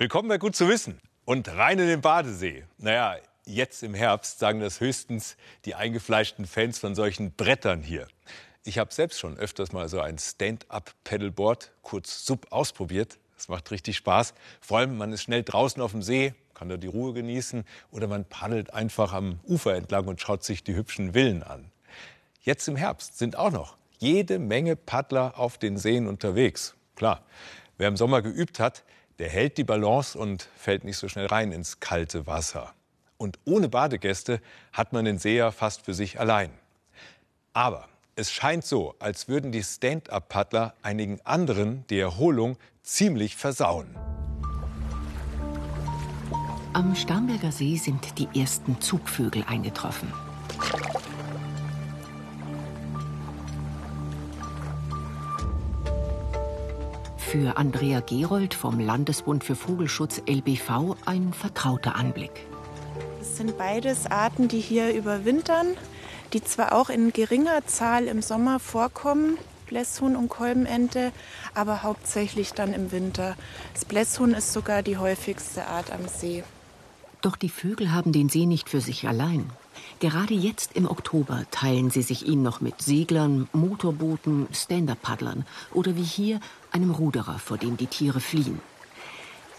Willkommen 0.00 0.28
bei 0.28 0.38
Gut 0.38 0.54
zu 0.54 0.68
wissen 0.68 1.00
und 1.24 1.48
rein 1.48 1.80
in 1.80 1.88
den 1.88 2.00
Badesee. 2.00 2.62
Naja, 2.78 3.16
jetzt 3.46 3.82
im 3.82 3.94
Herbst 3.94 4.38
sagen 4.38 4.60
das 4.60 4.78
höchstens 4.78 5.36
die 5.64 5.74
eingefleischten 5.74 6.46
Fans 6.46 6.78
von 6.78 6.94
solchen 6.94 7.32
Brettern 7.32 7.82
hier. 7.82 8.06
Ich 8.62 8.78
habe 8.78 8.94
selbst 8.94 9.18
schon 9.18 9.36
öfters 9.36 9.72
mal 9.72 9.88
so 9.88 10.00
ein 10.00 10.16
Stand-up-Pedalboard, 10.16 11.72
kurz 11.82 12.24
Sub, 12.24 12.46
ausprobiert. 12.50 13.18
Das 13.34 13.48
macht 13.48 13.72
richtig 13.72 13.96
Spaß. 13.96 14.34
Vor 14.60 14.78
allem, 14.78 14.96
man 14.98 15.12
ist 15.12 15.22
schnell 15.22 15.42
draußen 15.42 15.82
auf 15.82 15.90
dem 15.90 16.02
See, 16.02 16.32
kann 16.54 16.68
da 16.68 16.76
die 16.76 16.86
Ruhe 16.86 17.12
genießen 17.12 17.64
oder 17.90 18.06
man 18.06 18.24
paddelt 18.24 18.72
einfach 18.72 19.12
am 19.12 19.40
Ufer 19.48 19.74
entlang 19.74 20.06
und 20.06 20.20
schaut 20.20 20.44
sich 20.44 20.62
die 20.62 20.76
hübschen 20.76 21.14
Villen 21.14 21.42
an. 21.42 21.72
Jetzt 22.42 22.68
im 22.68 22.76
Herbst 22.76 23.18
sind 23.18 23.34
auch 23.34 23.50
noch 23.50 23.76
jede 23.98 24.38
Menge 24.38 24.76
Paddler 24.76 25.36
auf 25.36 25.58
den 25.58 25.76
Seen 25.76 26.06
unterwegs. 26.06 26.76
Klar, 26.94 27.24
wer 27.78 27.88
im 27.88 27.96
Sommer 27.96 28.22
geübt 28.22 28.60
hat, 28.60 28.84
der 29.18 29.28
hält 29.28 29.58
die 29.58 29.64
Balance 29.64 30.18
und 30.18 30.48
fällt 30.56 30.84
nicht 30.84 30.96
so 30.96 31.08
schnell 31.08 31.26
rein 31.26 31.52
ins 31.52 31.80
kalte 31.80 32.26
Wasser. 32.26 32.72
Und 33.16 33.38
ohne 33.44 33.68
Badegäste 33.68 34.40
hat 34.72 34.92
man 34.92 35.04
den 35.04 35.18
See 35.18 35.36
ja 35.36 35.50
fast 35.50 35.84
für 35.84 35.94
sich 35.94 36.20
allein. 36.20 36.50
Aber 37.52 37.88
es 38.14 38.32
scheint 38.32 38.64
so, 38.64 38.94
als 39.00 39.28
würden 39.28 39.50
die 39.50 39.62
Stand-up-Paddler 39.62 40.74
einigen 40.82 41.20
anderen 41.24 41.84
die 41.90 41.98
Erholung 41.98 42.56
ziemlich 42.82 43.36
versauen. 43.36 43.96
Am 46.72 46.94
Starnberger 46.94 47.50
See 47.50 47.76
sind 47.76 48.18
die 48.18 48.40
ersten 48.40 48.80
Zugvögel 48.80 49.44
eingetroffen. 49.48 50.12
Für 57.30 57.58
Andrea 57.58 58.00
Gerold 58.00 58.54
vom 58.54 58.80
Landesbund 58.80 59.44
für 59.44 59.54
Vogelschutz 59.54 60.22
LBV 60.26 60.96
ein 61.04 61.34
vertrauter 61.34 61.94
Anblick. 61.94 62.30
Es 63.20 63.36
sind 63.36 63.58
beides 63.58 64.06
Arten, 64.06 64.48
die 64.48 64.60
hier 64.60 64.94
überwintern, 64.94 65.66
die 66.32 66.42
zwar 66.42 66.72
auch 66.72 66.88
in 66.88 67.12
geringer 67.12 67.66
Zahl 67.66 68.06
im 68.06 68.22
Sommer 68.22 68.58
vorkommen, 68.58 69.36
Blässhuhn 69.66 70.16
und 70.16 70.30
Kolbenente, 70.30 71.12
aber 71.54 71.82
hauptsächlich 71.82 72.54
dann 72.54 72.72
im 72.72 72.92
Winter. 72.92 73.36
Das 73.74 73.84
Blässhuhn 73.84 74.32
ist 74.32 74.54
sogar 74.54 74.82
die 74.82 74.96
häufigste 74.96 75.66
Art 75.66 75.92
am 75.92 76.08
See. 76.08 76.44
Doch 77.20 77.36
die 77.36 77.50
Vögel 77.50 77.92
haben 77.92 78.12
den 78.12 78.30
See 78.30 78.46
nicht 78.46 78.70
für 78.70 78.80
sich 78.80 79.06
allein. 79.06 79.50
Gerade 80.00 80.34
jetzt 80.34 80.76
im 80.76 80.88
Oktober 80.88 81.44
teilen 81.50 81.90
sie 81.90 82.02
sich 82.02 82.24
ihn 82.24 82.42
noch 82.42 82.60
mit 82.60 82.80
Seglern, 82.80 83.48
Motorbooten, 83.52 84.46
Stand-up-Paddlern 84.52 85.44
oder 85.74 85.96
wie 85.96 86.04
hier 86.04 86.38
einem 86.70 86.92
Ruderer, 86.92 87.40
vor 87.40 87.58
dem 87.58 87.76
die 87.76 87.88
Tiere 87.88 88.20
fliehen. 88.20 88.60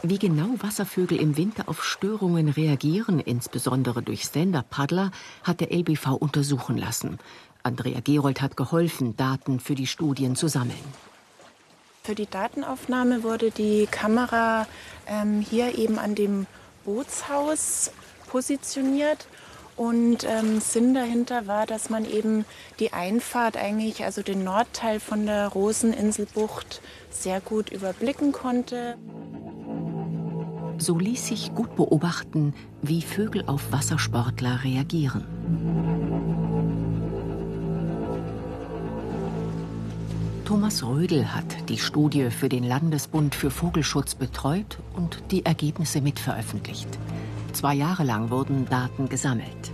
Wie 0.02 0.18
genau 0.18 0.48
Wasservögel 0.60 1.20
im 1.20 1.36
Winter 1.36 1.68
auf 1.68 1.84
Störungen 1.84 2.48
reagieren, 2.48 3.20
insbesondere 3.20 4.02
durch 4.02 4.24
Stand-up-Paddler, 4.24 5.12
hat 5.44 5.60
der 5.60 5.74
LBV 5.74 6.14
untersuchen 6.14 6.78
lassen. 6.78 7.20
Andrea 7.64 8.00
Gerold 8.00 8.42
hat 8.42 8.56
geholfen, 8.56 9.18
Daten 9.18 9.60
für 9.60 9.76
die 9.76 9.88
Studien 9.88 10.38
zu 10.38 10.48
sammeln. 10.48 10.80
Für 12.04 12.16
die 12.16 12.28
Datenaufnahme 12.28 13.24
wurde 13.24 13.52
die 13.52 13.88
Kamera 13.92 14.68
ähm, 15.06 15.42
hier 15.42 15.78
eben 15.78 16.00
an 16.00 16.16
dem 16.16 16.48
Bootshaus 16.86 17.92
positioniert. 18.28 19.28
Und 19.80 20.26
ähm, 20.26 20.60
Sinn 20.60 20.94
dahinter 20.94 21.48
war, 21.48 21.66
dass 21.66 21.90
man 21.90 22.04
eben 22.04 22.44
die 22.82 22.92
Einfahrt 22.92 23.56
eigentlich, 23.56 24.04
also 24.04 24.22
den 24.22 24.44
Nordteil 24.44 25.00
von 25.00 25.26
der 25.26 25.48
Roseninselbucht, 25.48 26.82
sehr 27.10 27.40
gut 27.40 27.70
überblicken 27.70 28.34
konnte. 28.34 28.98
So 30.80 31.00
ließ 31.00 31.28
sich 31.28 31.56
gut 31.56 31.78
beobachten, 31.78 32.54
wie 32.82 33.02
Vögel 33.02 33.46
auf 33.48 33.72
Wassersportler 33.72 34.66
reagieren. 34.66 35.24
Thomas 40.44 40.84
Rödel 40.84 41.34
hat 41.34 41.70
die 41.70 41.78
Studie 41.78 42.32
für 42.32 42.50
den 42.50 42.66
Landesbund 42.66 43.34
für 43.34 43.50
Vogelschutz 43.50 44.14
betreut 44.14 44.80
und 44.98 45.24
die 45.32 45.46
Ergebnisse 45.46 46.02
mitveröffentlicht. 46.02 47.00
Zwei 47.54 47.74
Jahre 47.74 48.04
lang 48.04 48.30
wurden 48.30 48.66
Daten 48.66 49.10
gesammelt. 49.10 49.72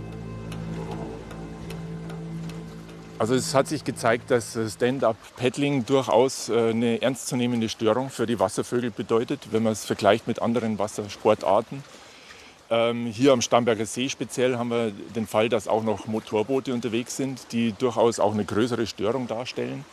Also 3.18 3.34
es 3.34 3.54
hat 3.54 3.66
sich 3.66 3.84
gezeigt, 3.84 4.30
dass 4.30 4.58
Stand-up-Paddling 4.74 5.86
durchaus 5.86 6.50
äh, 6.50 6.70
eine 6.70 7.00
ernstzunehmende 7.00 7.70
Störung 7.70 8.10
für 8.10 8.26
die 8.26 8.38
Wasservögel 8.38 8.90
bedeutet, 8.90 9.48
wenn 9.52 9.62
man 9.62 9.72
es 9.72 9.86
vergleicht 9.86 10.26
mit 10.26 10.42
anderen 10.42 10.78
Wassersportarten. 10.78 11.82
Ähm, 12.68 13.06
hier 13.06 13.32
am 13.32 13.40
Starnberger 13.40 13.86
See 13.86 14.08
speziell 14.08 14.58
haben 14.58 14.68
wir 14.68 14.90
den 15.14 15.26
Fall, 15.26 15.48
dass 15.48 15.66
auch 15.66 15.82
noch 15.82 16.06
Motorboote 16.06 16.74
unterwegs 16.74 17.16
sind, 17.16 17.52
die 17.52 17.72
durchaus 17.72 18.18
auch 18.18 18.34
eine 18.34 18.44
größere 18.44 18.86
Störung 18.86 19.28
darstellen. 19.28 19.84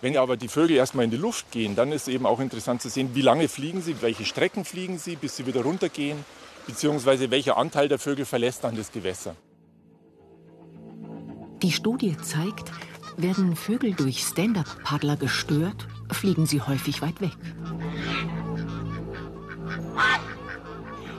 Wenn 0.00 0.16
aber 0.16 0.36
die 0.36 0.48
Vögel 0.48 0.76
erstmal 0.76 1.04
in 1.04 1.10
die 1.10 1.16
Luft 1.16 1.50
gehen, 1.50 1.74
dann 1.74 1.92
ist 1.92 2.08
eben 2.08 2.26
auch 2.26 2.40
interessant 2.40 2.80
zu 2.80 2.88
sehen, 2.88 3.10
wie 3.14 3.22
lange 3.22 3.48
fliegen 3.48 3.82
sie, 3.82 4.00
welche 4.02 4.24
Strecken 4.24 4.64
fliegen 4.64 4.98
sie, 4.98 5.16
bis 5.16 5.36
sie 5.36 5.46
wieder 5.46 5.62
runtergehen, 5.62 6.24
beziehungsweise 6.66 7.30
welcher 7.30 7.56
Anteil 7.56 7.88
der 7.88 7.98
Vögel 7.98 8.24
verlässt 8.24 8.64
dann 8.64 8.76
das 8.76 8.92
Gewässer. 8.92 9.34
Die 11.62 11.72
Studie 11.72 12.16
zeigt, 12.18 12.70
werden 13.16 13.56
Vögel 13.56 13.94
durch 13.94 14.20
Stand-up-Paddler 14.20 15.16
gestört, 15.16 15.88
fliegen 16.12 16.46
sie 16.46 16.60
häufig 16.60 17.00
weit 17.02 17.20
weg. 17.20 17.36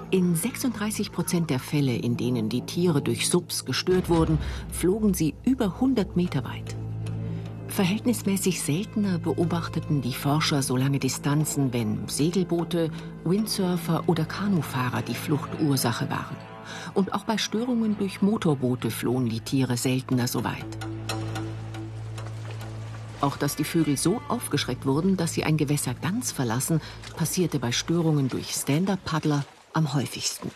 In 0.09 0.35
36 0.35 1.12
Prozent 1.12 1.50
der 1.50 1.59
Fälle, 1.59 1.94
in 1.97 2.16
denen 2.16 2.47
die 2.47 2.62
Tiere 2.62 3.02
durch 3.02 3.28
Subs 3.28 3.66
gestört 3.66 4.08
wurden, 4.08 4.38
flogen 4.72 5.14
sie 5.14 5.35
über 5.44 5.66
100 5.66 6.16
Meter 6.16 6.46
weit. 6.46 6.77
Verhältnismäßig 7.78 8.64
seltener 8.64 9.20
beobachteten 9.20 10.02
die 10.02 10.16
Forscher 10.16 10.64
so 10.64 10.76
lange 10.76 10.98
Distanzen, 10.98 11.72
wenn 11.74 12.08
Segelboote, 12.08 12.90
Windsurfer 13.24 14.04
oder 14.08 14.26
Kanufahrer 14.26 15.04
die 15.04 15.14
Fluchtursache 15.14 16.10
waren. 16.10 16.36
Und 16.96 17.14
auch 17.14 17.26
bei 17.26 17.38
Störungen 17.38 17.96
durch 17.96 18.24
Motorboote 18.24 18.90
flohen 18.90 19.30
die 19.30 19.42
Tiere 19.42 19.78
seltener 19.78 20.28
so 20.28 20.44
weit. 20.44 20.66
Auch 23.22 23.38
dass 23.38 23.56
die 23.56 23.64
Vögel 23.64 23.96
so 23.96 24.22
aufgeschreckt 24.28 24.88
wurden, 24.88 25.16
dass 25.16 25.36
sie 25.36 25.44
ein 25.44 25.58
Gewässer 25.58 25.94
ganz 25.94 26.32
verlassen, 26.32 26.82
passierte 27.16 27.59
bei 27.59 27.72
Störungen 27.72 28.28
durch 28.28 28.54
Stand-up-Paddler 28.54 29.46
am 29.74 29.94
häufigsten. 29.94 30.50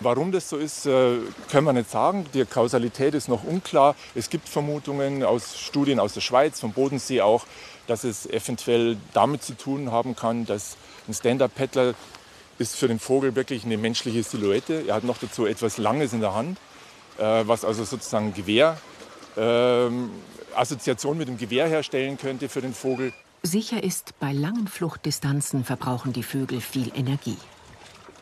Warum 0.00 0.30
das 0.30 0.48
so 0.48 0.56
ist, 0.56 0.86
äh, 0.86 1.18
können 1.50 1.66
wir 1.66 1.72
nicht 1.72 1.90
sagen. 1.90 2.26
Die 2.32 2.44
Kausalität 2.44 3.14
ist 3.14 3.28
noch 3.28 3.42
unklar. 3.42 3.96
Es 4.14 4.30
gibt 4.30 4.48
Vermutungen 4.48 5.24
aus 5.24 5.58
Studien 5.58 5.98
aus 5.98 6.14
der 6.14 6.20
Schweiz, 6.20 6.60
vom 6.60 6.72
Bodensee 6.72 7.20
auch, 7.20 7.46
dass 7.88 8.04
es 8.04 8.26
eventuell 8.26 8.96
damit 9.12 9.42
zu 9.42 9.56
tun 9.56 9.90
haben 9.90 10.14
kann, 10.14 10.46
dass 10.46 10.76
ein 11.08 11.14
Stand-up-Paddler 11.14 11.94
ist 12.58 12.76
für 12.76 12.86
den 12.86 13.00
Vogel 13.00 13.34
wirklich 13.34 13.64
eine 13.64 13.76
menschliche 13.76 14.22
Silhouette. 14.22 14.84
Er 14.86 14.94
hat 14.94 15.04
noch 15.04 15.18
dazu 15.18 15.46
etwas 15.46 15.78
Langes 15.78 16.12
in 16.12 16.20
der 16.20 16.34
Hand, 16.34 16.58
äh, 17.18 17.42
was 17.46 17.64
also 17.64 17.82
sozusagen 17.84 18.34
Gewehr, 18.34 18.78
ähm, 19.36 20.10
Assoziation 20.54 21.18
mit 21.18 21.28
dem 21.28 21.38
Gewehr 21.38 21.66
herstellen 21.66 22.18
könnte 22.18 22.48
für 22.48 22.60
den 22.60 22.74
Vogel. 22.74 23.12
Sicher 23.42 23.82
ist, 23.82 24.18
bei 24.18 24.32
langen 24.32 24.66
Fluchtdistanzen 24.68 25.64
verbrauchen 25.64 26.12
die 26.12 26.24
Vögel 26.24 26.60
viel 26.60 26.92
Energie. 26.94 27.36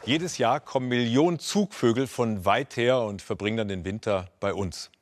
Jedes 0.06 0.38
Jahr 0.38 0.60
kommen 0.60 0.86
Millionen 0.86 1.40
Zugvögel 1.40 2.06
von 2.06 2.44
weit 2.44 2.76
her 2.76 3.00
und 3.00 3.22
verbringen 3.22 3.56
dann 3.56 3.66
den 3.66 3.84
Winter 3.84 4.30
bei 4.38 4.54
uns. 4.54 4.92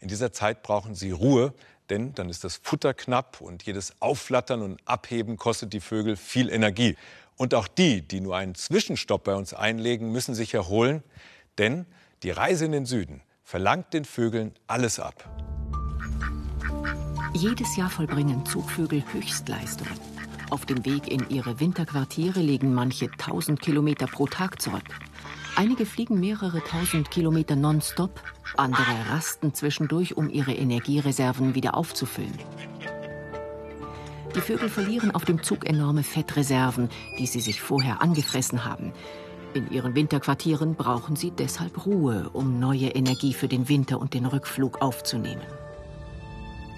In 0.00 0.08
dieser 0.08 0.32
Zeit 0.32 0.64
brauchen 0.64 0.96
sie 0.96 1.12
Ruhe, 1.12 1.54
denn 1.88 2.14
dann 2.14 2.28
ist 2.28 2.42
das 2.42 2.56
Futter 2.60 2.92
knapp 2.92 3.40
und 3.40 3.62
jedes 3.62 3.94
Aufflattern 4.00 4.62
und 4.62 4.80
Abheben 4.86 5.36
kostet 5.36 5.72
die 5.72 5.78
Vögel 5.78 6.16
viel 6.16 6.50
Energie. 6.50 6.96
Und 7.36 7.54
auch 7.54 7.68
die, 7.68 8.02
die 8.02 8.20
nur 8.20 8.36
einen 8.36 8.56
Zwischenstopp 8.56 9.22
bei 9.22 9.36
uns 9.36 9.54
einlegen, 9.54 10.10
müssen 10.10 10.34
sich 10.34 10.52
erholen, 10.52 11.04
denn 11.58 11.86
die 12.24 12.32
Reise 12.32 12.64
in 12.64 12.72
den 12.72 12.86
Süden 12.86 13.22
verlangt 13.44 13.94
den 13.94 14.04
Vögeln 14.04 14.52
alles 14.66 14.98
ab. 14.98 15.30
Jedes 17.34 17.76
Jahr 17.76 17.88
vollbringen 17.88 18.44
Zugvögel 18.44 19.04
Höchstleistungen. 19.12 20.19
Auf 20.50 20.66
dem 20.66 20.84
Weg 20.84 21.06
in 21.06 21.28
ihre 21.30 21.60
Winterquartiere 21.60 22.40
legen 22.40 22.74
manche 22.74 23.08
tausend 23.12 23.60
Kilometer 23.60 24.06
pro 24.06 24.26
Tag 24.26 24.60
zurück. 24.60 24.82
Einige 25.54 25.86
fliegen 25.86 26.18
mehrere 26.18 26.62
tausend 26.64 27.10
Kilometer 27.12 27.54
nonstop, 27.54 28.20
andere 28.56 29.10
rasten 29.10 29.54
zwischendurch, 29.54 30.16
um 30.16 30.28
ihre 30.28 30.52
Energiereserven 30.52 31.54
wieder 31.54 31.76
aufzufüllen. 31.76 32.36
Die 34.34 34.40
Vögel 34.40 34.68
verlieren 34.68 35.12
auf 35.12 35.24
dem 35.24 35.42
Zug 35.42 35.68
enorme 35.68 36.02
Fettreserven, 36.02 36.88
die 37.18 37.26
sie 37.26 37.40
sich 37.40 37.60
vorher 37.60 38.02
angefressen 38.02 38.64
haben. 38.64 38.92
In 39.54 39.70
ihren 39.70 39.94
Winterquartieren 39.94 40.74
brauchen 40.74 41.16
sie 41.16 41.30
deshalb 41.30 41.86
Ruhe, 41.86 42.30
um 42.32 42.58
neue 42.58 42.88
Energie 42.88 43.34
für 43.34 43.48
den 43.48 43.68
Winter 43.68 44.00
und 44.00 44.14
den 44.14 44.26
Rückflug 44.26 44.82
aufzunehmen. 44.82 45.42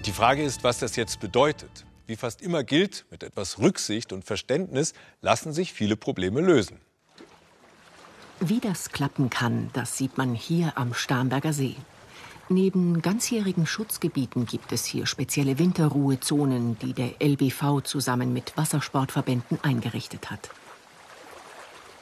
Die 0.05 0.11
Frage 0.11 0.43
ist, 0.43 0.63
was 0.63 0.79
das 0.79 0.95
jetzt 0.95 1.19
bedeutet. 1.19 1.85
Wie 2.05 2.15
fast 2.17 2.41
immer 2.41 2.63
gilt, 2.63 3.05
mit 3.11 3.23
etwas 3.23 3.59
Rücksicht 3.59 4.11
und 4.11 4.25
Verständnis 4.25 4.93
lassen 5.21 5.53
sich 5.53 5.71
viele 5.71 5.95
Probleme 5.95 6.41
lösen. 6.41 6.79
Wie 8.39 8.59
das 8.59 8.89
klappen 8.89 9.29
kann, 9.29 9.69
das 9.73 9.97
sieht 9.97 10.17
man 10.17 10.35
hier 10.35 10.73
am 10.75 10.93
Starnberger 10.93 11.53
See. 11.53 11.77
Neben 12.49 13.01
ganzjährigen 13.01 13.65
Schutzgebieten 13.65 14.45
gibt 14.45 14.73
es 14.73 14.83
hier 14.83 15.05
spezielle 15.05 15.59
Winterruhezonen, 15.59 16.77
die 16.79 16.91
der 16.91 17.13
LBV 17.21 17.81
zusammen 17.83 18.33
mit 18.33 18.57
Wassersportverbänden 18.57 19.59
eingerichtet 19.63 20.29
hat. 20.29 20.49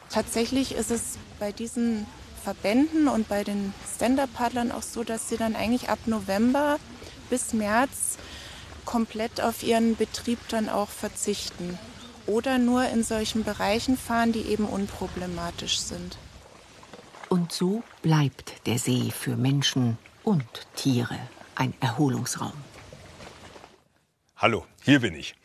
Tatsächlich 0.09 0.73
ist 0.73 0.89
es 0.89 1.19
bei 1.39 1.51
diesen 1.51 2.07
Verbänden 2.43 3.07
und 3.07 3.29
bei 3.29 3.43
den 3.43 3.71
Stand-Up-Paddlern 3.95 4.71
auch 4.71 4.81
so, 4.81 5.03
dass 5.03 5.29
sie 5.29 5.37
dann 5.37 5.55
eigentlich 5.55 5.89
ab 5.89 5.99
November 6.07 6.79
bis 7.29 7.53
März 7.53 8.17
komplett 8.85 9.41
auf 9.41 9.63
ihren 9.63 9.95
Betrieb 9.95 10.39
dann 10.49 10.69
auch 10.69 10.89
verzichten 10.89 11.77
oder 12.27 12.57
nur 12.57 12.87
in 12.87 13.03
solchen 13.03 13.43
Bereichen 13.43 13.97
fahren, 13.97 14.31
die 14.31 14.43
eben 14.43 14.65
unproblematisch 14.65 15.79
sind. 15.79 16.17
Und 17.29 17.51
so 17.51 17.83
bleibt 18.01 18.65
der 18.67 18.77
See 18.77 19.11
für 19.11 19.35
Menschen 19.35 19.97
und 20.23 20.45
Tiere 20.75 21.17
ein 21.55 21.73
Erholungsraum. 21.79 22.53
Hallo, 24.35 24.65
hier 24.83 24.99
bin 24.99 25.15
ich. 25.15 25.35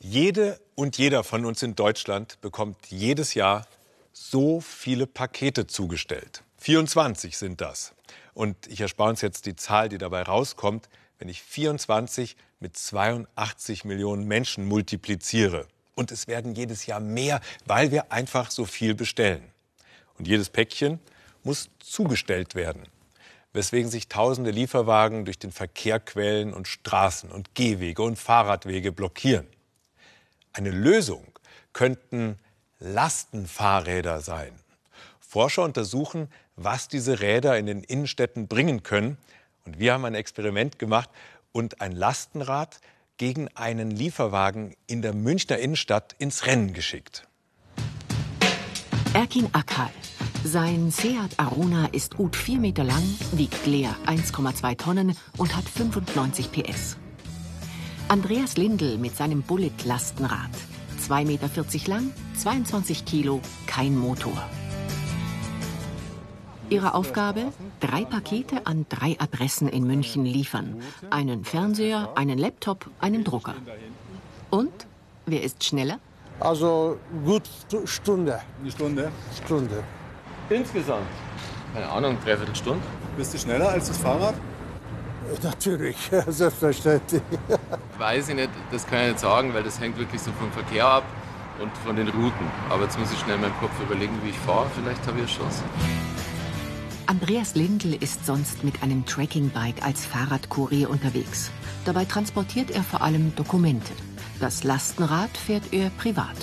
Jede 0.00 0.60
und 0.74 0.96
jeder 0.96 1.24
von 1.24 1.44
uns 1.44 1.62
in 1.62 1.74
Deutschland 1.74 2.40
bekommt 2.40 2.76
jedes 2.88 3.34
Jahr 3.34 3.66
so 4.12 4.60
viele 4.60 5.06
Pakete 5.06 5.66
zugestellt. 5.66 6.42
24 6.58 7.36
sind 7.36 7.60
das. 7.60 7.94
Und 8.34 8.56
ich 8.68 8.80
erspare 8.80 9.10
uns 9.10 9.20
jetzt 9.20 9.46
die 9.46 9.56
Zahl, 9.56 9.88
die 9.88 9.98
dabei 9.98 10.22
rauskommt, 10.22 10.88
wenn 11.18 11.28
ich 11.28 11.42
24 11.42 12.36
mit 12.60 12.76
82 12.76 13.84
Millionen 13.84 14.24
Menschen 14.24 14.66
multipliziere. 14.66 15.66
Und 15.94 16.12
es 16.12 16.28
werden 16.28 16.54
jedes 16.54 16.86
Jahr 16.86 17.00
mehr, 17.00 17.40
weil 17.66 17.90
wir 17.90 18.12
einfach 18.12 18.50
so 18.50 18.64
viel 18.64 18.94
bestellen. 18.94 19.42
Und 20.18 20.28
jedes 20.28 20.50
Päckchen 20.50 21.00
muss 21.44 21.70
zugestellt 21.80 22.54
werden, 22.54 22.82
weswegen 23.52 23.90
sich 23.90 24.08
tausende 24.08 24.50
Lieferwagen 24.50 25.24
durch 25.24 25.38
den 25.38 25.52
Verkehr 25.52 26.00
quälen 26.00 26.52
und 26.52 26.68
Straßen 26.68 27.30
und 27.30 27.54
Gehwege 27.54 28.02
und 28.02 28.16
Fahrradwege 28.16 28.92
blockieren. 28.92 29.46
Eine 30.52 30.70
Lösung 30.70 31.24
könnten 31.72 32.38
Lastenfahrräder 32.80 34.20
sein. 34.20 34.52
Forscher 35.20 35.62
untersuchen, 35.62 36.28
was 36.56 36.88
diese 36.88 37.20
Räder 37.20 37.58
in 37.58 37.66
den 37.66 37.82
Innenstädten 37.82 38.48
bringen 38.48 38.82
können. 38.82 39.18
Und 39.68 39.78
wir 39.78 39.92
haben 39.92 40.06
ein 40.06 40.14
Experiment 40.14 40.78
gemacht 40.78 41.10
und 41.52 41.82
ein 41.82 41.92
Lastenrad 41.92 42.80
gegen 43.18 43.48
einen 43.54 43.90
Lieferwagen 43.90 44.74
in 44.86 45.02
der 45.02 45.12
Münchner 45.12 45.58
Innenstadt 45.58 46.14
ins 46.18 46.46
Rennen 46.46 46.72
geschickt. 46.72 47.28
Erkin 49.12 49.46
Akal. 49.52 49.90
Sein 50.42 50.90
Seat 50.90 51.38
Arona 51.38 51.84
ist 51.92 52.16
gut 52.16 52.34
4 52.34 52.60
Meter 52.60 52.82
lang, 52.82 53.02
wiegt 53.32 53.66
leer 53.66 53.94
1,2 54.06 54.78
Tonnen 54.78 55.14
und 55.36 55.54
hat 55.54 55.68
95 55.68 56.50
PS. 56.50 56.96
Andreas 58.08 58.56
Lindl 58.56 58.96
mit 58.96 59.18
seinem 59.18 59.42
Bullet-Lastenrad. 59.42 60.48
2,40 61.06 61.24
Meter 61.26 61.90
lang, 61.90 62.10
22 62.38 63.04
Kilo, 63.04 63.42
kein 63.66 63.98
Motor. 63.98 64.48
Ihre 66.70 66.94
Aufgabe? 66.94 67.52
Drei 67.80 68.04
Pakete 68.04 68.66
an 68.66 68.86
drei 68.88 69.16
Adressen 69.18 69.68
in 69.68 69.86
München 69.86 70.24
liefern. 70.24 70.82
Einen 71.10 71.44
Fernseher, 71.44 72.10
einen 72.14 72.38
Laptop, 72.38 72.90
einen 73.00 73.24
Drucker. 73.24 73.54
Und? 74.50 74.72
Wer 75.26 75.42
ist 75.42 75.64
schneller? 75.64 75.98
Also 76.40 76.98
gut 77.24 77.42
Stunde. 77.84 78.40
Eine 78.60 78.70
Stunde? 78.70 79.12
Stunde. 79.44 79.82
Insgesamt? 80.48 81.06
Keine 81.74 81.88
Ahnung, 81.88 82.16
dreiviertel 82.24 82.54
Stunde. 82.54 82.82
Bist 83.16 83.34
du 83.34 83.38
schneller 83.38 83.68
als 83.68 83.88
das 83.88 83.98
Fahrrad? 83.98 84.34
Natürlich, 85.42 85.96
selbstverständlich. 86.28 87.22
Weiß 87.98 88.28
ich 88.30 88.34
nicht, 88.34 88.50
das 88.70 88.86
kann 88.86 89.00
ich 89.00 89.08
nicht 89.08 89.20
sagen, 89.20 89.52
weil 89.52 89.62
das 89.62 89.78
hängt 89.78 89.98
wirklich 89.98 90.22
so 90.22 90.30
vom 90.32 90.50
Verkehr 90.52 90.86
ab 90.86 91.04
und 91.60 91.70
von 91.78 91.96
den 91.96 92.08
Routen. 92.08 92.46
Aber 92.70 92.84
jetzt 92.84 92.98
muss 92.98 93.12
ich 93.12 93.18
schnell 93.18 93.36
meinen 93.36 93.54
Kopf 93.60 93.72
überlegen, 93.82 94.14
wie 94.22 94.30
ich 94.30 94.38
fahre. 94.38 94.66
Vielleicht 94.74 95.06
habe 95.06 95.18
ich 95.20 95.24
eine 95.24 95.44
Chance. 95.44 95.62
Andreas 97.08 97.54
Lindl 97.54 97.94
ist 97.94 98.26
sonst 98.26 98.64
mit 98.64 98.82
einem 98.82 99.06
Trekkingbike 99.06 99.82
als 99.82 100.04
Fahrradkurier 100.04 100.90
unterwegs. 100.90 101.50
Dabei 101.86 102.04
transportiert 102.04 102.70
er 102.70 102.82
vor 102.82 103.00
allem 103.00 103.34
Dokumente. 103.34 103.94
Das 104.40 104.62
Lastenrad 104.62 105.34
fährt 105.34 105.72
er 105.72 105.88
privat. 105.88 106.36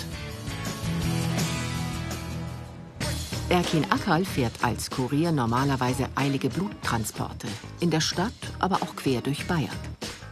Erkin 3.49 3.85
Akal 3.91 4.25
fährt 4.25 4.63
als 4.63 4.89
Kurier 4.89 5.31
normalerweise 5.31 6.09
eilige 6.15 6.49
Bluttransporte. 6.49 7.47
In 7.79 7.91
der 7.91 8.01
Stadt, 8.01 8.33
aber 8.57 8.77
auch 8.77 8.95
quer 8.95 9.21
durch 9.21 9.45
Bayern. 9.45 9.69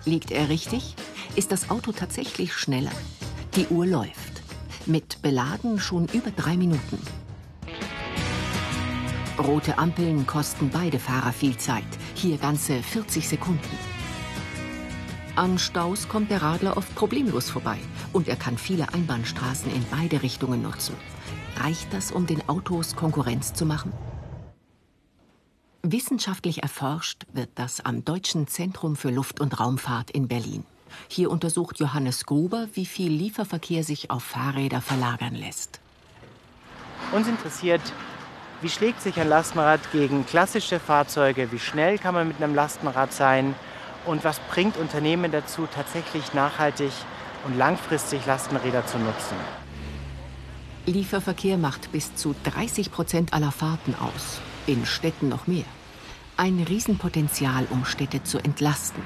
Liegt 0.03 0.31
er 0.31 0.49
richtig? 0.49 0.95
Ist 1.35 1.51
das 1.51 1.69
Auto 1.69 1.91
tatsächlich 1.91 2.53
schneller? 2.53 2.91
Die 3.55 3.67
Uhr 3.67 3.85
läuft. 3.85 4.41
Mit 4.87 5.21
Beladen 5.21 5.79
schon 5.79 6.07
über 6.07 6.31
drei 6.31 6.57
Minuten. 6.57 6.97
Rote 9.39 9.79
Ampeln 9.79 10.27
kosten 10.27 10.69
beide 10.69 10.99
Fahrer 10.99 11.33
viel 11.33 11.57
Zeit. 11.57 11.83
Hier 12.13 12.37
ganze 12.37 12.83
40 12.83 13.27
Sekunden. 13.27 13.77
An 15.35 15.57
Staus 15.57 16.07
kommt 16.07 16.29
der 16.29 16.43
Radler 16.43 16.77
oft 16.77 16.93
problemlos 16.93 17.49
vorbei. 17.49 17.79
Und 18.11 18.27
er 18.27 18.35
kann 18.35 18.59
viele 18.59 18.93
Einbahnstraßen 18.93 19.73
in 19.73 19.83
beide 19.89 20.21
Richtungen 20.21 20.61
nutzen. 20.61 20.95
Reicht 21.57 21.91
das, 21.91 22.11
um 22.11 22.27
den 22.27 22.47
Autos 22.47 22.95
Konkurrenz 22.95 23.53
zu 23.53 23.65
machen? 23.65 23.91
Wissenschaftlich 25.81 26.61
erforscht 26.61 27.23
wird 27.33 27.49
das 27.55 27.83
am 27.83 28.05
Deutschen 28.05 28.45
Zentrum 28.47 28.95
für 28.95 29.09
Luft- 29.09 29.39
und 29.39 29.59
Raumfahrt 29.59 30.11
in 30.11 30.27
Berlin. 30.27 30.63
Hier 31.07 31.31
untersucht 31.31 31.79
Johannes 31.79 32.27
Gruber, 32.27 32.67
wie 32.73 32.85
viel 32.85 33.11
Lieferverkehr 33.11 33.83
sich 33.83 34.11
auf 34.11 34.23
Fahrräder 34.23 34.79
verlagern 34.79 35.33
lässt. 35.33 35.79
Uns 37.11 37.27
interessiert, 37.27 37.81
wie 38.63 38.69
schlägt 38.69 39.01
sich 39.01 39.19
ein 39.19 39.27
Lastenrad 39.27 39.81
gegen 39.91 40.25
klassische 40.25 40.79
Fahrzeuge? 40.79 41.51
Wie 41.51 41.59
schnell 41.59 41.97
kann 41.97 42.13
man 42.13 42.29
mit 42.29 42.41
einem 42.41 42.55
Lastenrad 42.55 43.11
sein? 43.11 43.55
Und 44.05 44.23
was 44.23 44.39
bringt 44.39 44.77
Unternehmen 44.77 45.33
dazu, 45.33 45.67
tatsächlich 45.67 46.33
nachhaltig 46.33 46.91
und 47.45 47.57
langfristig 47.57 48.25
Lastenräder 48.25 48.85
zu 48.85 48.97
nutzen? 48.99 49.35
Lieferverkehr 50.85 51.57
macht 51.57 51.91
bis 51.91 52.15
zu 52.15 52.35
30 52.45 52.91
Prozent 52.91 53.33
aller 53.33 53.51
Fahrten 53.51 53.95
aus. 53.95 54.39
In 54.65 54.85
Städten 54.85 55.27
noch 55.27 55.45
mehr. 55.45 55.65
Ein 56.37 56.65
Riesenpotenzial, 56.67 57.67
um 57.69 57.83
Städte 57.83 58.23
zu 58.23 58.37
entlasten. 58.39 59.03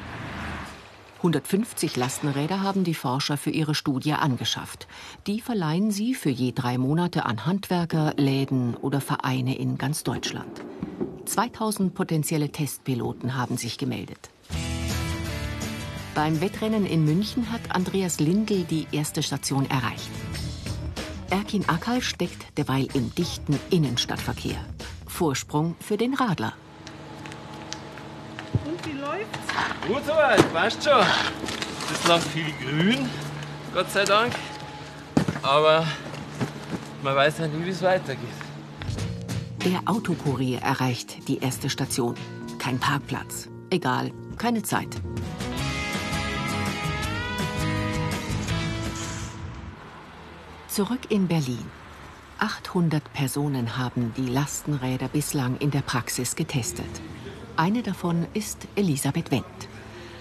150 1.17 1.95
Lastenräder 1.95 2.61
haben 2.61 2.83
die 2.83 2.93
Forscher 2.93 3.37
für 3.37 3.49
ihre 3.49 3.73
Studie 3.73 4.13
angeschafft. 4.13 4.87
Die 5.25 5.41
verleihen 5.41 5.89
sie 5.89 6.13
für 6.13 6.29
je 6.29 6.51
drei 6.51 6.77
Monate 6.77 7.25
an 7.25 7.45
Handwerker, 7.45 8.13
Läden 8.17 8.75
oder 8.75 9.01
Vereine 9.01 9.57
in 9.57 9.77
ganz 9.77 10.03
Deutschland. 10.03 10.61
2000 11.25 11.93
potenzielle 11.93 12.51
Testpiloten 12.51 13.35
haben 13.35 13.57
sich 13.57 13.77
gemeldet. 13.77 14.29
Beim 16.13 16.39
Wettrennen 16.39 16.85
in 16.85 17.03
München 17.03 17.51
hat 17.51 17.61
Andreas 17.69 18.19
Lindl 18.19 18.63
die 18.63 18.87
erste 18.91 19.21
Station 19.21 19.69
erreicht. 19.69 20.09
Erkin 21.29 21.67
Akal 21.67 22.01
steckt 22.01 22.57
derweil 22.57 22.87
im 22.93 23.13
dichten 23.13 23.59
Innenstadtverkehr. 23.69 24.57
Vorsprung 25.05 25.75
für 25.79 25.97
den 25.97 26.13
Radler. 26.13 26.53
Und 28.77 28.85
wie 28.85 28.97
läuft's? 28.97 29.87
Gut 29.87 30.05
soweit, 30.05 30.53
passt 30.53 30.83
schon. 30.83 31.05
Bislang 31.89 32.21
viel 32.21 32.51
grün, 32.63 33.09
Gott 33.73 33.89
sei 33.91 34.03
Dank. 34.03 34.33
Aber 35.41 35.85
man 37.03 37.15
weiß 37.15 37.39
ja 37.39 37.47
nie, 37.47 37.65
wie 37.65 37.69
es 37.69 37.81
weitergeht. 37.81 38.27
Der 39.65 39.81
Autokurier 39.85 40.61
erreicht 40.61 41.27
die 41.27 41.39
erste 41.39 41.69
Station. 41.69 42.15
Kein 42.59 42.79
Parkplatz. 42.79 43.49
Egal, 43.69 44.11
keine 44.37 44.63
Zeit. 44.63 44.89
Zurück 50.67 51.09
in 51.09 51.27
Berlin. 51.27 51.65
800 52.39 53.11
Personen 53.13 53.77
haben 53.77 54.13
die 54.15 54.27
Lastenräder 54.27 55.07
bislang 55.07 55.57
in 55.57 55.71
der 55.71 55.81
Praxis 55.81 56.35
getestet. 56.35 57.01
Eine 57.59 57.81
davon 57.81 58.27
ist 58.35 58.67
Elisabeth 58.75 59.31
Wendt. 59.31 59.67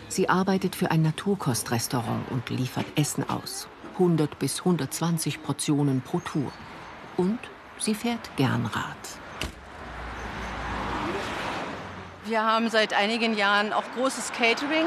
Sie 0.09 0.31
arbeitet 0.31 0.75
für 0.75 0.90
ein 0.90 1.02
Naturkostrestaurant 1.02 2.31
und 2.31 2.49
liefert 2.49 2.87
Essen 2.97 3.28
aus. 3.28 3.69
100 3.93 4.38
bis 4.38 4.61
120 4.61 5.43
Portionen 5.43 6.00
pro 6.00 6.21
Tour. 6.21 6.50
Und 7.19 7.38
sie 7.78 7.95
fährt 7.95 8.35
gern 8.37 8.64
Rad. 8.64 8.97
Wir 12.25 12.43
haben 12.43 12.71
seit 12.71 12.95
einigen 12.95 13.37
Jahren 13.37 13.75
auch 13.75 13.85
großes 13.97 14.33
Catering, 14.33 14.87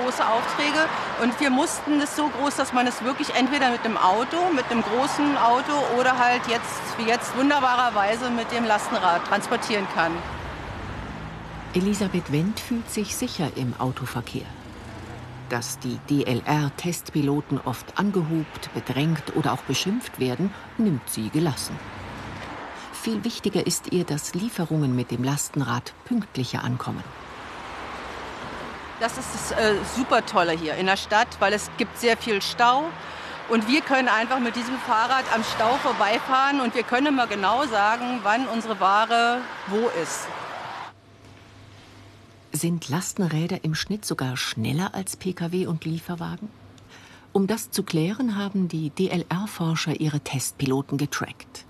große 0.00 0.26
Aufträge. 0.26 0.88
Und 1.22 1.38
wir 1.38 1.50
mussten 1.50 2.00
das 2.00 2.16
so 2.16 2.28
groß, 2.28 2.56
dass 2.56 2.72
man 2.72 2.86
es 2.86 3.04
wirklich 3.04 3.34
entweder 3.34 3.70
mit 3.70 3.84
einem 3.84 3.98
Auto, 3.98 4.38
mit 4.54 4.64
einem 4.70 4.82
großen 4.82 5.36
Auto 5.36 5.74
oder 5.98 6.16
halt 6.16 6.46
jetzt, 6.48 6.80
wie 6.96 7.04
jetzt 7.04 7.36
wunderbarerweise 7.36 8.30
mit 8.30 8.50
dem 8.52 8.64
Lastenrad 8.64 9.26
transportieren 9.26 9.86
kann. 9.94 10.12
Elisabeth 11.72 12.32
Wendt 12.32 12.58
fühlt 12.58 12.90
sich 12.90 13.14
sicher 13.14 13.48
im 13.54 13.74
Autoverkehr. 13.78 14.46
Dass 15.50 15.78
die 15.78 16.00
DLR-Testpiloten 16.10 17.60
oft 17.64 17.96
angehupt, 17.96 18.74
bedrängt 18.74 19.36
oder 19.36 19.52
auch 19.52 19.62
beschimpft 19.62 20.18
werden, 20.18 20.52
nimmt 20.78 21.08
sie 21.08 21.30
gelassen. 21.30 21.78
Viel 22.92 23.22
wichtiger 23.22 23.64
ist 23.68 23.92
ihr, 23.92 24.02
dass 24.04 24.34
Lieferungen 24.34 24.96
mit 24.96 25.12
dem 25.12 25.22
Lastenrad 25.22 25.94
pünktlicher 26.06 26.64
ankommen. 26.64 27.04
Das 28.98 29.16
ist 29.16 29.28
das 29.32 29.52
äh, 29.52 29.76
super 29.96 30.26
Tolle 30.26 30.52
hier 30.52 30.74
in 30.74 30.86
der 30.86 30.96
Stadt, 30.96 31.28
weil 31.38 31.52
es 31.52 31.70
gibt 31.78 31.98
sehr 32.00 32.16
viel 32.16 32.42
Stau. 32.42 32.82
Und 33.48 33.68
wir 33.68 33.80
können 33.80 34.08
einfach 34.08 34.40
mit 34.40 34.56
diesem 34.56 34.76
Fahrrad 34.78 35.24
am 35.32 35.44
Stau 35.44 35.76
vorbeifahren 35.76 36.60
und 36.60 36.74
wir 36.74 36.82
können 36.82 37.06
immer 37.06 37.28
genau 37.28 37.64
sagen, 37.66 38.20
wann 38.24 38.48
unsere 38.48 38.80
Ware 38.80 39.40
wo 39.68 39.88
ist. 40.02 40.26
Sind 42.52 42.88
Lastenräder 42.88 43.62
im 43.62 43.76
Schnitt 43.76 44.04
sogar 44.04 44.36
schneller 44.36 44.92
als 44.94 45.16
Pkw 45.16 45.66
und 45.66 45.84
Lieferwagen? 45.84 46.48
Um 47.32 47.46
das 47.46 47.70
zu 47.70 47.84
klären, 47.84 48.36
haben 48.36 48.66
die 48.66 48.90
DLR-Forscher 48.90 50.00
ihre 50.00 50.18
Testpiloten 50.18 50.98
getrackt. 50.98 51.64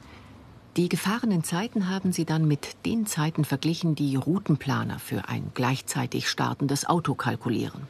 Die 0.79 0.89
gefahrenen 0.89 1.45
Zeiten 1.45 1.91
haben 1.91 2.13
sie 2.13 2.25
dann 2.25 2.49
mit 2.49 2.87
den 2.87 3.05
Zeiten 3.05 3.45
verglichen, 3.45 3.95
die 3.95 4.17
Routenplaner 4.17 4.99
für 4.99 5.29
ein 5.29 5.51
gleichzeitig 5.53 6.31
startendes 6.31 6.89
Auto 6.89 7.15
kalkulieren. 7.15 7.83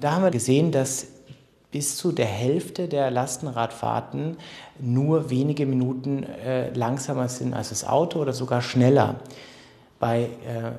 Da 0.00 0.12
haben 0.12 0.22
wir 0.22 0.30
gesehen, 0.30 0.72
dass 0.72 1.08
bis 1.70 1.98
zu 1.98 2.10
der 2.10 2.26
Hälfte 2.26 2.88
der 2.88 3.10
Lastenradfahrten 3.10 4.38
nur 4.78 5.28
wenige 5.28 5.66
Minuten 5.66 6.22
äh, 6.22 6.72
langsamer 6.72 7.28
sind 7.28 7.52
als 7.52 7.68
das 7.68 7.86
Auto 7.86 8.18
oder 8.18 8.32
sogar 8.32 8.62
schneller. 8.62 9.20
Bei 10.00 10.22
äh, 10.22 10.72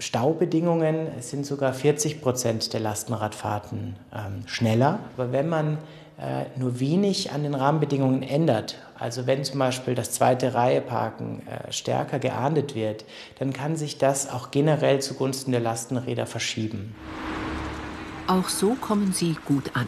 Staubedingungen 0.00 1.06
sind 1.20 1.46
sogar 1.46 1.72
40 1.72 2.20
Prozent 2.20 2.72
der 2.72 2.80
Lastenradfahrten 2.80 3.94
ähm, 4.12 4.42
schneller. 4.46 4.98
Aber 5.16 5.30
wenn 5.30 5.48
man 5.48 5.78
äh, 6.18 6.46
nur 6.58 6.80
wenig 6.80 7.30
an 7.30 7.44
den 7.44 7.54
Rahmenbedingungen 7.54 8.24
ändert, 8.24 8.76
also 8.98 9.28
wenn 9.28 9.44
zum 9.44 9.60
Beispiel 9.60 9.94
das 9.94 10.10
zweite 10.10 10.54
Reihe 10.54 10.80
Parken 10.80 11.42
äh, 11.46 11.70
stärker 11.70 12.18
geahndet 12.18 12.74
wird, 12.74 13.04
dann 13.38 13.52
kann 13.52 13.76
sich 13.76 13.96
das 13.98 14.28
auch 14.28 14.50
generell 14.50 15.00
zugunsten 15.00 15.52
der 15.52 15.60
Lastenräder 15.60 16.26
verschieben. 16.26 16.96
Auch 18.26 18.48
so 18.48 18.74
kommen 18.74 19.12
sie 19.12 19.36
gut 19.44 19.70
an. 19.74 19.86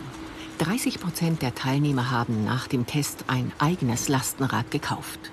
30 0.58 1.00
Prozent 1.00 1.42
der 1.42 1.56
Teilnehmer 1.56 2.12
haben 2.12 2.44
nach 2.44 2.68
dem 2.68 2.86
Test 2.86 3.24
ein 3.26 3.52
eigenes 3.58 4.08
Lastenrad 4.08 4.70
gekauft. 4.70 5.32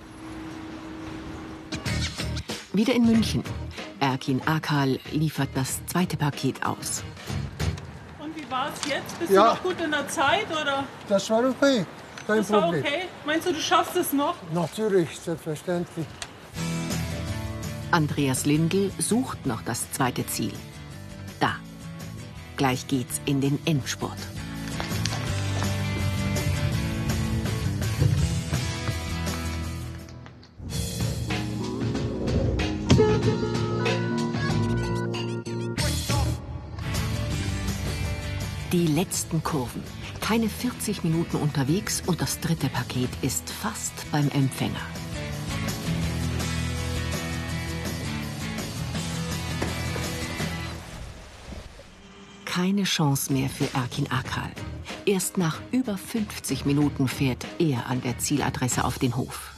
Wieder 2.73 2.93
in 2.95 3.05
München. 3.05 3.43
Erkin 3.99 4.41
Akal 4.47 4.99
liefert 5.11 5.49
das 5.53 5.85
zweite 5.85 6.17
Paket 6.17 6.65
aus. 6.65 7.03
Und 8.19 8.35
wie 8.35 8.49
war 8.51 8.69
es 8.73 8.89
jetzt? 8.89 9.19
Bist 9.19 9.31
Ja. 9.31 9.43
du 9.43 9.49
noch 9.55 9.63
gut 9.63 9.81
in 9.81 9.91
der 9.91 10.07
Zeit 10.07 10.47
oder? 10.51 10.83
Das 11.07 11.29
war 11.29 11.47
okay. 11.47 11.85
Kein 12.25 12.37
das 12.37 12.49
war 12.51 12.61
Problem. 12.63 12.83
okay? 12.83 13.01
Meinst 13.25 13.47
du, 13.47 13.53
du 13.53 13.59
schaffst 13.59 13.95
es 13.95 14.11
noch? 14.13 14.35
Natürlich, 14.53 15.19
selbstverständlich. 15.19 16.05
Andreas 17.91 18.45
Lindl 18.45 18.91
sucht 18.97 19.45
noch 19.45 19.61
das 19.61 19.91
zweite 19.91 20.25
Ziel. 20.25 20.53
Da. 21.39 21.55
Gleich 22.57 22.87
geht's 22.87 23.21
in 23.25 23.39
den 23.41 23.59
Endspurt. 23.65 24.17
Letzten 39.03 39.43
Kurven. 39.43 39.83
Keine 40.21 40.47
40 40.47 41.03
Minuten 41.03 41.35
unterwegs 41.35 42.01
und 42.05 42.21
das 42.21 42.39
dritte 42.39 42.69
Paket 42.69 43.09
ist 43.21 43.49
fast 43.49 43.91
beim 44.13 44.29
Empfänger. 44.29 44.79
Keine 52.45 52.83
Chance 52.83 53.33
mehr 53.33 53.49
für 53.49 53.67
Erkin 53.75 54.09
Akal. 54.09 54.51
Erst 55.05 55.37
nach 55.37 55.59
über 55.71 55.97
50 55.97 56.63
Minuten 56.63 57.09
fährt 57.09 57.45
er 57.59 57.87
an 57.87 58.01
der 58.01 58.19
Zieladresse 58.19 58.85
auf 58.85 58.99
den 58.99 59.17
Hof. 59.17 59.51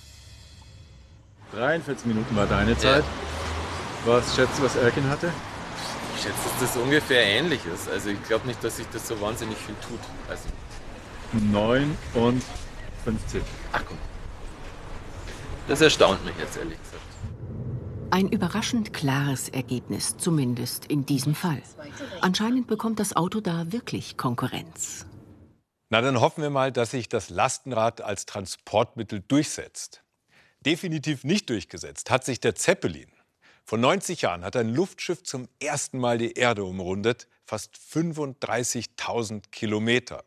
43 1.53 2.07
Minuten 2.07 2.35
war 2.35 2.47
deine 2.47 2.75
Zeit. 2.75 3.03
Was 4.05 4.35
schätzt 4.35 4.57
du, 4.57 4.63
was 4.63 4.75
Erkin 4.75 5.07
hatte? 5.07 5.31
Schätze, 6.25 6.49
dass 6.59 6.73
das 6.73 6.77
ungefähr 6.81 7.23
ähnlich 7.23 7.61
ist. 7.71 7.87
Also 7.87 8.09
ich 8.09 8.23
glaube 8.23 8.47
nicht, 8.47 8.63
dass 8.63 8.77
sich 8.77 8.87
das 8.91 9.07
so 9.07 9.19
wahnsinnig 9.21 9.57
viel 9.57 9.75
tut. 9.87 9.99
Also, 10.27 10.49
9 11.51 11.97
und 12.15 12.43
50. 13.03 13.41
ach 13.71 13.83
komm. 13.85 13.97
Das 15.67 15.81
erstaunt 15.81 16.23
mich 16.25 16.35
jetzt 16.39 16.57
ehrlich 16.57 16.79
gesagt. 16.79 17.01
Ein 18.11 18.29
überraschend 18.29 18.93
klares 18.93 19.49
Ergebnis, 19.49 20.17
zumindest 20.17 20.85
in 20.85 21.05
diesem 21.05 21.35
Fall. 21.35 21.61
Anscheinend 22.21 22.67
bekommt 22.67 22.99
das 22.99 23.15
Auto 23.15 23.41
da 23.41 23.71
wirklich 23.71 24.15
Konkurrenz. 24.15 25.05
Na, 25.89 26.01
dann 26.01 26.21
hoffen 26.21 26.41
wir 26.41 26.49
mal, 26.49 26.71
dass 26.71 26.91
sich 26.91 27.09
das 27.09 27.29
Lastenrad 27.29 28.01
als 28.01 28.25
Transportmittel 28.25 29.23
durchsetzt. 29.27 30.03
Definitiv 30.65 31.23
nicht 31.23 31.49
durchgesetzt 31.49 32.09
hat 32.09 32.25
sich 32.25 32.39
der 32.39 32.55
Zeppelin. 32.55 33.14
Vor 33.67 33.79
90 33.79 34.21
Jahren 34.21 34.43
hat 34.43 34.55
ein 34.55 34.69
Luftschiff 34.69 35.23
zum 35.23 35.47
ersten 35.59 35.97
Mal 35.97 36.19
die 36.19 36.33
Erde 36.33 36.63
umrundet, 36.63 37.27
fast 37.45 37.75
35.000 37.75 39.49
Kilometer. 39.49 40.23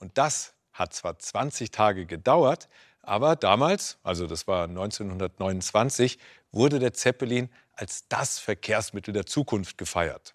Und 0.00 0.18
das 0.18 0.54
hat 0.72 0.92
zwar 0.92 1.16
20 1.16 1.70
Tage 1.70 2.06
gedauert, 2.06 2.68
aber 3.00 3.36
damals, 3.36 3.98
also 4.02 4.26
das 4.26 4.48
war 4.48 4.64
1929, 4.64 6.18
wurde 6.50 6.80
der 6.80 6.92
Zeppelin 6.92 7.50
als 7.74 8.08
das 8.08 8.40
Verkehrsmittel 8.40 9.14
der 9.14 9.26
Zukunft 9.26 9.78
gefeiert. 9.78 10.34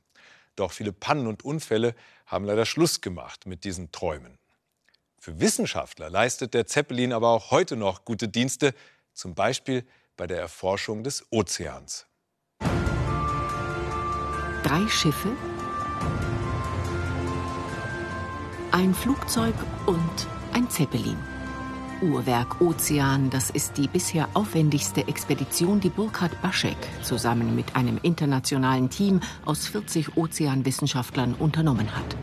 Doch 0.55 0.71
viele 0.71 0.93
Pannen 0.93 1.27
und 1.27 1.43
Unfälle 1.43 1.95
haben 2.27 2.45
leider 2.45 2.65
Schluss 2.65 3.01
gemacht 3.01 3.45
mit 3.45 3.65
diesen 3.65 3.91
Träumen. 3.91 4.37
Für 5.19 5.41
Wissenschaftler 5.41 6.09
leistet 6.09 6.53
der 6.53 6.65
Zeppelin 6.65 7.11
aber 7.11 7.27
auch 7.27 7.51
heute 7.51 7.75
noch 7.75 8.05
gute 8.05 8.29
Dienste, 8.29 8.73
zum 9.13 9.35
Beispiel 9.35 9.85
bei 10.15 10.27
der 10.27 10.39
Erforschung 10.39 11.03
des 11.03 11.29
Ozeans. 11.29 12.07
Drei 14.63 14.87
Schiffe, 14.89 15.29
ein 18.71 18.93
Flugzeug 18.93 19.53
und 19.85 20.27
ein 20.53 20.69
Zeppelin. 20.69 21.17
Uhrwerk 22.01 22.61
Ozean, 22.61 23.29
das 23.29 23.49
ist 23.49 23.77
die 23.77 23.87
bisher 23.87 24.27
aufwendigste 24.33 25.07
Expedition, 25.07 25.79
die 25.79 25.89
Burkhard 25.89 26.41
Baschek 26.41 26.77
zusammen 27.01 27.55
mit 27.55 27.75
einem 27.75 27.99
internationalen 28.03 28.89
Team 28.89 29.21
aus 29.45 29.67
40 29.67 30.17
Ozeanwissenschaftlern 30.17 31.33
unternommen 31.33 31.95
hat. 31.95 32.15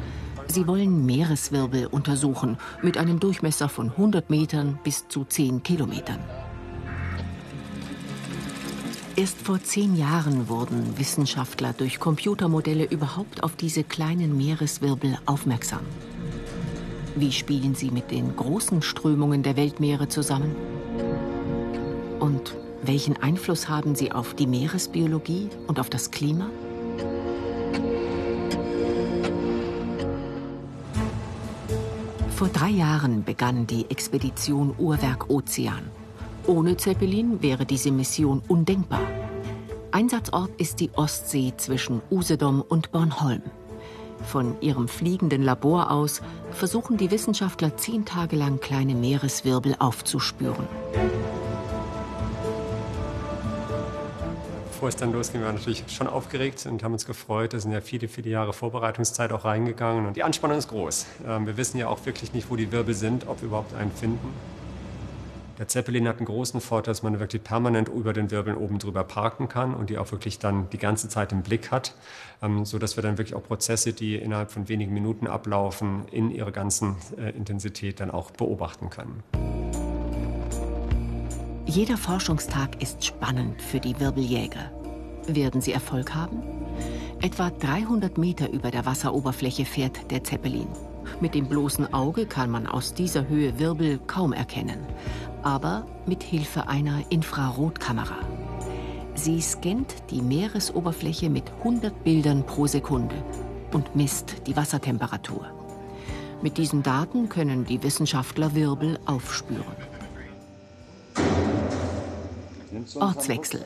Sie 0.47 0.67
wollen 0.67 1.07
Meereswirbel 1.07 1.87
untersuchen 1.87 2.59
mit 2.83 2.99
einem 2.99 3.19
Durchmesser 3.19 3.69
von 3.69 3.91
100 3.91 4.31
Metern 4.31 4.79
bis 4.85 5.09
zu 5.09 5.25
10 5.25 5.63
Kilometern. 5.63 6.21
Erst 9.17 9.41
vor 9.43 9.63
zehn 9.63 9.95
Jahren 9.95 10.49
wurden 10.49 10.99
Wissenschaftler 10.99 11.73
durch 11.73 12.01
Computermodelle 12.01 12.85
überhaupt 12.85 13.45
auf 13.45 13.55
diese 13.55 13.85
kleinen 13.85 14.37
Meereswirbel 14.37 15.17
aufmerksam. 15.25 15.83
Wie 17.15 17.31
spielen 17.31 17.77
sie 17.77 17.93
mit 17.93 18.11
den 18.11 18.35
großen 18.35 18.83
Strömungen 18.83 19.45
der 19.45 19.57
Weltmeere 19.57 20.09
zusammen? 20.09 20.57
Und 22.19 22.57
welchen 22.83 23.17
Einfluss 23.23 23.69
haben 23.69 23.95
sie 23.95 24.11
auf 24.11 24.35
die 24.35 24.49
Meeresbiologie 24.49 25.49
und 25.69 25.79
auf 25.79 25.89
das 25.89 26.11
Klima? 26.11 26.51
Vor 32.35 32.49
drei 32.49 32.71
Jahren 32.71 33.23
begann 33.23 33.69
die 33.69 33.89
Expedition 33.91 34.75
Uhrwerk 34.77 35.31
Ozean. 35.31 35.94
Ohne 36.47 36.77
Zeppelin 36.77 37.41
wäre 37.43 37.65
diese 37.65 37.91
Mission 37.91 38.43
undenkbar. 38.49 39.01
Einsatzort 39.93 40.51
ist 40.59 40.81
die 40.81 40.91
Ostsee 40.95 41.55
zwischen 41.57 42.03
Usedom 42.11 42.61
und 42.61 42.93
Bornholm. 42.93 43.43
Von 44.25 44.61
ihrem 44.61 44.89
fliegenden 44.89 45.43
Labor 45.43 45.91
aus 45.91 46.21
versuchen 46.51 46.97
die 46.97 47.11
Wissenschaftler 47.11 47.77
zehn 47.77 48.05
Tage 48.05 48.37
lang 48.37 48.61
kleine 48.61 48.95
Meereswirbel 48.95 49.77
aufzuspüren. 49.79 50.67
bevor 54.85 54.91
es 54.91 54.97
dann 54.97 55.13
losging, 55.15 55.41
waren 55.41 55.55
wir 55.55 55.59
natürlich 55.61 55.85
schon 55.89 56.09
aufgeregt 56.09 56.67
und 56.67 56.83
haben 56.83 56.93
uns 56.93 57.07
gefreut. 57.07 57.55
Da 57.55 57.59
sind 57.59 57.73
ja 57.73 57.81
viele, 57.81 58.07
viele 58.07 58.29
Jahre 58.29 58.53
Vorbereitungszeit 58.53 59.33
auch 59.33 59.47
reingegangen 59.47 60.05
und 60.05 60.15
die 60.15 60.23
Anspannung 60.23 60.59
ist 60.59 60.69
groß. 60.69 61.07
Ähm, 61.27 61.47
wir 61.47 61.57
wissen 61.57 61.79
ja 61.79 61.89
auch 61.89 62.05
wirklich 62.05 62.35
nicht, 62.35 62.51
wo 62.51 62.57
die 62.57 62.71
Wirbel 62.71 62.93
sind, 62.93 63.27
ob 63.27 63.41
wir 63.41 63.47
überhaupt 63.47 63.75
einen 63.75 63.93
finden. 63.93 64.29
Der 65.59 65.69
Zeppelin 65.69 66.09
hat 66.09 66.17
einen 66.17 66.27
großen 66.27 66.61
Vorteil, 66.61 66.93
dass 66.93 67.03
man 67.05 67.21
wirklich 67.21 67.45
permanent 67.45 67.89
über 67.89 68.13
den 68.13 68.31
Wirbeln 68.33 68.57
oben 68.57 68.79
drüber 68.79 69.05
parken 69.05 69.49
kann 69.49 69.73
und 69.75 69.89
die 69.89 69.99
auch 69.99 70.11
wirklich 70.11 70.41
dann 70.41 70.69
die 70.71 70.79
ganze 70.79 71.09
Zeit 71.09 71.31
im 71.31 71.43
Blick 71.43 71.71
hat, 71.71 71.95
ähm, 72.43 72.65
so 72.65 72.79
dass 72.79 72.97
wir 72.97 73.03
dann 73.03 73.19
wirklich 73.19 73.35
auch 73.35 73.45
Prozesse, 73.45 73.93
die 73.93 74.17
innerhalb 74.17 74.51
von 74.51 74.69
wenigen 74.69 74.93
Minuten 74.93 75.29
ablaufen, 75.29 76.07
in 76.11 76.31
ihrer 76.31 76.51
ganzen 76.51 76.97
äh, 77.17 77.31
Intensität 77.31 78.01
dann 78.01 78.11
auch 78.11 78.33
beobachten 78.33 78.91
können. 78.91 79.23
Jeder 81.67 81.97
Forschungstag 81.97 82.83
ist 82.83 83.05
spannend 83.05 83.63
für 83.63 83.81
die 83.81 83.99
Wirbeljäger. 83.99 84.73
Werden 85.27 85.61
sie 85.61 85.73
Erfolg 85.73 86.15
haben? 86.15 86.43
Etwa 87.23 87.51
300 87.51 88.19
Meter 88.19 88.51
über 88.51 88.71
der 88.71 88.85
Wasseroberfläche 88.85 89.65
fährt 89.65 90.11
der 90.11 90.25
Zeppelin. 90.25 90.69
Mit 91.21 91.35
dem 91.35 91.47
bloßen 91.47 91.93
Auge 91.93 92.27
kann 92.27 92.51
man 92.51 92.67
aus 92.67 92.95
dieser 92.95 93.29
Höhe 93.29 93.59
Wirbel 93.59 94.01
kaum 94.07 94.33
erkennen 94.33 94.87
aber 95.45 95.87
mit 96.07 96.23
Hilfe 96.23 96.69
einer 96.69 97.03
Infrarotkamera. 97.11 98.19
Sie 99.15 99.41
scannt 99.41 99.95
die 100.11 100.23
Meeresoberfläche 100.23 101.31
mit 101.31 101.45
100 101.59 102.03
Bildern 102.03 102.45
pro 102.45 102.67
Sekunde 102.67 103.15
und 103.73 103.95
misst 103.95 104.47
die 104.47 104.57
Wassertemperatur. 104.57 105.47
Mit 106.43 106.59
diesen 106.59 106.83
Daten 106.83 107.29
können 107.29 107.65
die 107.65 107.83
Wissenschaftler 107.83 108.55
Wirbel 108.55 108.99
aufspüren. 109.07 109.77
Ortswechsel. 112.99 113.65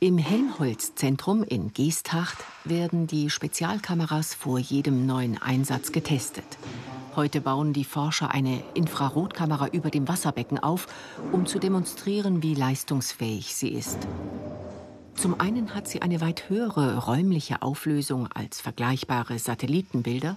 Im 0.00 0.16
Helmholtz-Zentrum 0.16 1.42
in 1.42 1.72
Geesthacht 1.72 2.38
werden 2.62 3.08
die 3.08 3.30
Spezialkameras 3.30 4.32
vor 4.32 4.60
jedem 4.60 5.06
neuen 5.06 5.42
Einsatz 5.42 5.90
getestet. 5.90 6.44
Heute 7.16 7.40
bauen 7.40 7.72
die 7.72 7.82
Forscher 7.82 8.30
eine 8.30 8.62
Infrarotkamera 8.74 9.66
über 9.72 9.90
dem 9.90 10.06
Wasserbecken 10.06 10.60
auf, 10.60 10.86
um 11.32 11.46
zu 11.46 11.58
demonstrieren, 11.58 12.44
wie 12.44 12.54
leistungsfähig 12.54 13.56
sie 13.56 13.70
ist. 13.70 13.98
Zum 15.16 15.40
einen 15.40 15.74
hat 15.74 15.88
sie 15.88 16.00
eine 16.00 16.20
weit 16.20 16.48
höhere 16.48 16.98
räumliche 16.98 17.62
Auflösung 17.62 18.28
als 18.32 18.60
vergleichbare 18.60 19.40
Satellitenbilder. 19.40 20.36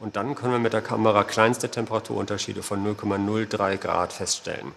Und 0.00 0.16
dann 0.16 0.34
können 0.34 0.52
wir 0.52 0.58
mit 0.58 0.74
der 0.74 0.82
Kamera 0.82 1.24
kleinste 1.24 1.70
Temperaturunterschiede 1.70 2.62
von 2.62 2.84
0,03 2.84 3.78
Grad 3.78 4.12
feststellen. 4.12 4.72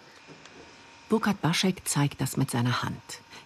Burkhard 1.10 1.42
Baschek 1.42 1.86
zeigt 1.86 2.22
das 2.22 2.38
mit 2.38 2.50
seiner 2.50 2.82
Hand. 2.82 2.96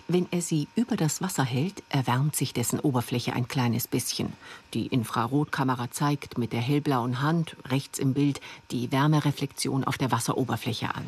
Wenn 0.08 0.28
er 0.30 0.42
sie 0.42 0.68
über 0.76 0.98
das 0.98 1.24
Wasser 1.24 1.44
hält, 1.44 1.82
erwärmt 1.90 2.36
sich 2.36 2.54
dessen 2.54 2.80
Oberfläche 2.80 3.34
ein 3.34 3.48
kleines 3.48 3.88
bisschen. 3.88 4.34
Die 4.76 4.86
Infrarotkamera 4.86 5.90
zeigt 5.90 6.38
mit 6.38 6.54
der 6.54 6.60
hellblauen 6.60 7.24
Hand 7.24 7.56
rechts 7.70 7.98
im 7.98 8.14
Bild 8.14 8.40
die 8.70 8.92
Wärmereflexion 8.92 9.84
auf 9.84 9.98
der 9.98 10.12
Wasseroberfläche 10.12 10.94
an. 10.94 11.06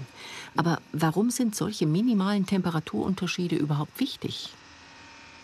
Aber 0.56 0.80
warum 0.94 1.30
sind 1.30 1.56
solche 1.56 1.86
minimalen 1.86 2.48
Temperaturunterschiede 2.48 3.56
überhaupt 3.56 4.00
wichtig? 4.00 4.50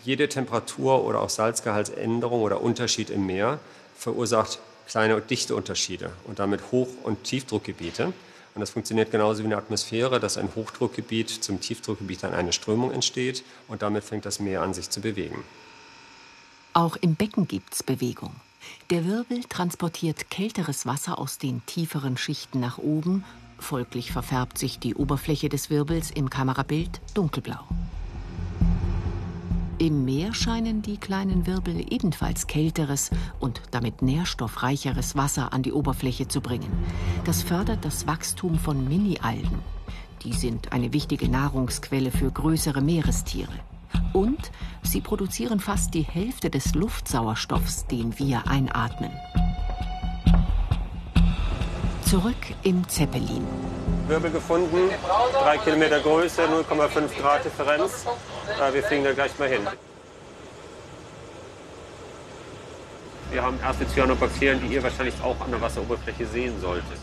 Jede 0.03 0.27
Temperatur- 0.29 1.05
oder 1.05 1.21
auch 1.21 1.29
Salzgehaltsänderung 1.29 2.41
oder 2.41 2.59
Unterschied 2.59 3.11
im 3.11 3.27
Meer 3.27 3.59
verursacht 3.95 4.59
kleine 4.87 5.21
Dichteunterschiede 5.21 6.11
und 6.25 6.39
damit 6.39 6.71
Hoch- 6.71 7.03
und 7.03 7.23
Tiefdruckgebiete. 7.23 8.13
Und 8.55 8.61
das 8.61 8.69
funktioniert 8.69 9.11
genauso 9.11 9.41
wie 9.41 9.47
eine 9.47 9.57
Atmosphäre, 9.57 10.19
dass 10.19 10.37
ein 10.37 10.49
Hochdruckgebiet 10.55 11.29
zum 11.29 11.59
Tiefdruckgebiet 11.59 12.23
dann 12.23 12.33
eine 12.33 12.53
Strömung 12.53 12.91
entsteht 12.91 13.43
und 13.67 13.81
damit 13.81 14.03
fängt 14.03 14.25
das 14.25 14.39
Meer 14.39 14.61
an, 14.61 14.73
sich 14.73 14.89
zu 14.89 15.01
bewegen. 15.01 15.43
Auch 16.73 16.95
im 16.97 17.15
Becken 17.15 17.47
gibt 17.47 17.73
es 17.73 17.83
Bewegung. 17.83 18.35
Der 18.89 19.05
Wirbel 19.05 19.43
transportiert 19.43 20.29
kälteres 20.29 20.85
Wasser 20.85 21.19
aus 21.19 21.37
den 21.37 21.65
tieferen 21.65 22.17
Schichten 22.17 22.59
nach 22.59 22.77
oben, 22.77 23.23
folglich 23.59 24.11
verfärbt 24.11 24.57
sich 24.57 24.79
die 24.79 24.95
Oberfläche 24.95 25.49
des 25.49 25.69
Wirbels 25.69 26.11
im 26.11 26.29
Kamerabild 26.29 27.01
dunkelblau. 27.13 27.63
Im 29.79 30.05
Meer 30.05 30.33
scheinen 30.33 30.81
die 30.81 30.97
kleinen 30.97 31.47
Wirbel 31.47 31.85
ebenfalls 31.89 32.47
kälteres 32.47 33.09
und 33.39 33.61
damit 33.71 34.01
nährstoffreicheres 34.01 35.15
Wasser 35.15 35.51
an 35.51 35.63
die 35.63 35.73
Oberfläche 35.73 36.27
zu 36.27 36.41
bringen. 36.41 36.71
Das 37.25 37.41
fördert 37.41 37.83
das 37.83 38.05
Wachstum 38.05 38.59
von 38.59 38.87
Mini-Algen. 38.87 39.59
Die 40.23 40.33
sind 40.33 40.71
eine 40.71 40.93
wichtige 40.93 41.27
Nahrungsquelle 41.27 42.11
für 42.11 42.31
größere 42.31 42.81
Meerestiere. 42.81 43.51
Und 44.13 44.51
sie 44.83 45.01
produzieren 45.01 45.59
fast 45.59 45.93
die 45.95 46.03
Hälfte 46.03 46.49
des 46.49 46.75
Luftsauerstoffs, 46.75 47.87
den 47.87 48.17
wir 48.19 48.47
einatmen. 48.47 49.11
Zurück 52.05 52.35
im 52.61 52.87
Zeppelin. 52.87 53.45
Wirbel 54.07 54.31
gefunden, 54.31 54.89
drei 55.41 55.57
Kilometer 55.57 55.99
Größe, 55.99 56.43
0,5 56.43 57.19
Grad 57.19 57.43
Differenz. 57.43 58.05
Wir 58.71 58.83
fliegen 58.83 59.03
da 59.03 59.13
gleich 59.13 59.37
mal 59.39 59.47
hin. 59.49 59.61
Wir 63.31 63.41
haben 63.41 63.59
erste 63.61 63.87
Cyanobakterien, 63.87 64.61
die 64.61 64.75
ihr 64.75 64.83
wahrscheinlich 64.83 65.15
auch 65.23 65.39
an 65.41 65.51
der 65.51 65.59
Wasseroberfläche 65.59 66.25
sehen 66.27 66.53
solltet. 66.61 66.99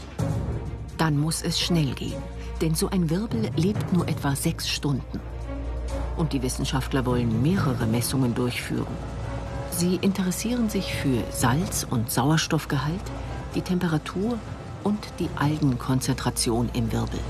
Dann 0.96 1.18
muss 1.18 1.42
es 1.42 1.58
schnell 1.58 1.92
gehen, 1.94 2.22
denn 2.60 2.74
so 2.74 2.88
ein 2.90 3.10
Wirbel 3.10 3.50
lebt 3.56 3.92
nur 3.92 4.06
etwa 4.06 4.36
sechs 4.36 4.68
Stunden. 4.68 5.20
Und 6.16 6.32
die 6.32 6.42
Wissenschaftler 6.42 7.04
wollen 7.06 7.42
mehrere 7.42 7.86
Messungen 7.86 8.34
durchführen. 8.34 8.86
Sie 9.70 9.96
interessieren 9.96 10.68
sich 10.68 10.94
für 10.94 11.24
Salz- 11.32 11.86
und 11.88 12.10
Sauerstoffgehalt, 12.10 13.00
die 13.54 13.62
Temperatur 13.62 14.38
und 14.84 14.98
die 15.18 15.28
Algenkonzentration 15.36 16.70
im 16.74 16.92
Wirbel. 16.92 17.20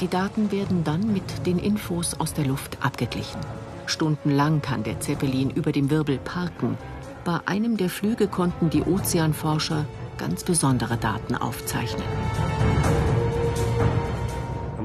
Die 0.00 0.08
Daten 0.08 0.52
werden 0.52 0.84
dann 0.84 1.12
mit 1.12 1.46
den 1.46 1.58
Infos 1.58 2.14
aus 2.20 2.32
der 2.32 2.46
Luft 2.46 2.78
abgeglichen. 2.80 3.40
Stundenlang 3.86 4.62
kann 4.62 4.84
der 4.84 5.00
Zeppelin 5.00 5.50
über 5.50 5.72
dem 5.72 5.90
Wirbel 5.90 6.18
parken. 6.18 6.78
Bei 7.24 7.40
einem 7.46 7.76
der 7.76 7.90
Flüge 7.90 8.28
konnten 8.28 8.70
die 8.70 8.82
Ozeanforscher 8.82 9.86
ganz 10.16 10.44
besondere 10.44 10.98
Daten 10.98 11.34
aufzeichnen. 11.34 12.04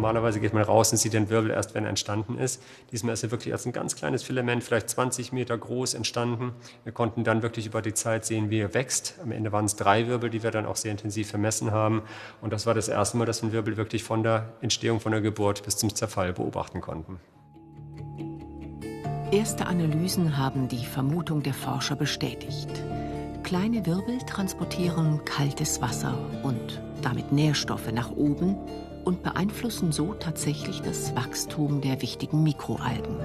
Normalerweise 0.03 0.41
geht 0.41 0.53
man 0.53 0.63
raus 0.63 0.91
und 0.91 0.97
sieht 0.97 1.13
den 1.13 1.29
Wirbel 1.29 1.49
erst, 1.49 1.75
wenn 1.75 1.85
er 1.85 1.89
entstanden 1.89 2.37
ist. 2.37 2.61
Diesmal 2.91 3.13
ist 3.13 3.23
er 3.23 3.31
wirklich 3.31 3.53
als 3.53 3.65
ein 3.65 3.71
ganz 3.71 3.95
kleines 3.95 4.21
Filament, 4.21 4.61
vielleicht 4.61 4.89
20 4.89 5.31
Meter 5.31 5.57
groß, 5.57 5.93
entstanden. 5.93 6.51
Wir 6.83 6.91
konnten 6.91 7.23
dann 7.23 7.41
wirklich 7.41 7.67
über 7.67 7.81
die 7.81 7.93
Zeit 7.93 8.25
sehen, 8.25 8.49
wie 8.49 8.59
er 8.59 8.73
wächst. 8.73 9.15
Am 9.23 9.31
Ende 9.31 9.53
waren 9.53 9.63
es 9.63 9.77
drei 9.77 10.09
Wirbel, 10.09 10.29
die 10.29 10.43
wir 10.43 10.51
dann 10.51 10.65
auch 10.65 10.75
sehr 10.75 10.91
intensiv 10.91 11.29
vermessen 11.29 11.71
haben. 11.71 12.01
Und 12.41 12.51
das 12.51 12.65
war 12.65 12.73
das 12.73 12.89
erste 12.89 13.15
Mal, 13.15 13.23
dass 13.23 13.41
wir 13.41 13.43
einen 13.43 13.53
Wirbel 13.53 13.77
wirklich 13.77 14.03
von 14.03 14.23
der 14.23 14.51
Entstehung, 14.59 14.99
von 14.99 15.13
der 15.13 15.21
Geburt 15.21 15.63
bis 15.63 15.77
zum 15.77 15.95
Zerfall 15.95 16.33
beobachten 16.33 16.81
konnten. 16.81 17.21
Erste 19.31 19.67
Analysen 19.67 20.37
haben 20.37 20.67
die 20.67 20.85
Vermutung 20.85 21.43
der 21.43 21.53
Forscher 21.53 21.95
bestätigt. 21.95 22.67
Kleine 23.43 23.85
Wirbel 23.85 24.17
transportieren 24.27 25.23
kaltes 25.23 25.81
Wasser 25.81 26.17
und 26.43 26.81
damit 27.01 27.31
Nährstoffe 27.31 27.89
nach 27.93 28.11
oben 28.11 28.57
und 29.03 29.23
beeinflussen 29.23 29.91
so 29.91 30.13
tatsächlich 30.13 30.81
das 30.81 31.15
Wachstum 31.15 31.81
der 31.81 32.01
wichtigen 32.01 32.43
Mikroalgen. 32.43 33.17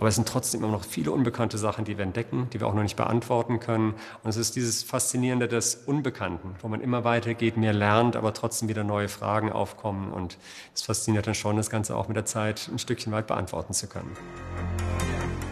Aber 0.00 0.08
es 0.08 0.14
sind 0.14 0.26
trotzdem 0.26 0.64
immer 0.64 0.72
noch 0.72 0.84
viele 0.84 1.12
unbekannte 1.12 1.58
Sachen, 1.58 1.84
die 1.84 1.98
wir 1.98 2.04
entdecken, 2.04 2.48
die 2.54 2.60
wir 2.60 2.66
auch 2.66 2.74
noch 2.74 2.82
nicht 2.82 2.96
beantworten 2.96 3.60
können. 3.60 3.94
Und 4.22 4.30
es 4.30 4.38
ist 4.38 4.56
dieses 4.56 4.82
Faszinierende 4.82 5.46
des 5.46 5.74
Unbekannten, 5.74 6.54
wo 6.62 6.68
man 6.68 6.80
immer 6.80 7.04
weitergeht, 7.04 7.58
mehr 7.58 7.74
lernt, 7.74 8.16
aber 8.16 8.32
trotzdem 8.32 8.70
wieder 8.70 8.82
neue 8.82 9.08
Fragen 9.08 9.52
aufkommen. 9.52 10.10
Und 10.10 10.38
es 10.74 10.80
fasziniert 10.80 11.26
dann 11.26 11.34
schon, 11.34 11.58
das 11.58 11.68
Ganze 11.68 11.96
auch 11.96 12.08
mit 12.08 12.16
der 12.16 12.24
Zeit 12.24 12.70
ein 12.72 12.78
Stückchen 12.78 13.12
weit 13.12 13.26
beantworten 13.26 13.74
zu 13.74 13.88
können. 13.88 14.16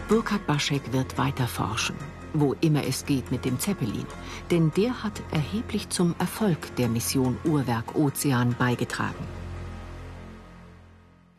Burkhard 0.07 0.47
Baschek 0.47 0.93
wird 0.93 1.19
weiter 1.19 1.45
forschen 1.45 1.95
wo 2.33 2.55
immer 2.61 2.85
es 2.85 3.05
geht 3.05 3.31
mit 3.31 3.45
dem 3.45 3.59
Zeppelin. 3.59 4.05
Denn 4.51 4.71
der 4.75 5.03
hat 5.03 5.21
erheblich 5.31 5.89
zum 5.89 6.15
Erfolg 6.19 6.75
der 6.75 6.87
Mission 6.87 7.37
Uhrwerk 7.43 7.95
Ozean 7.95 8.55
beigetragen. 8.57 9.25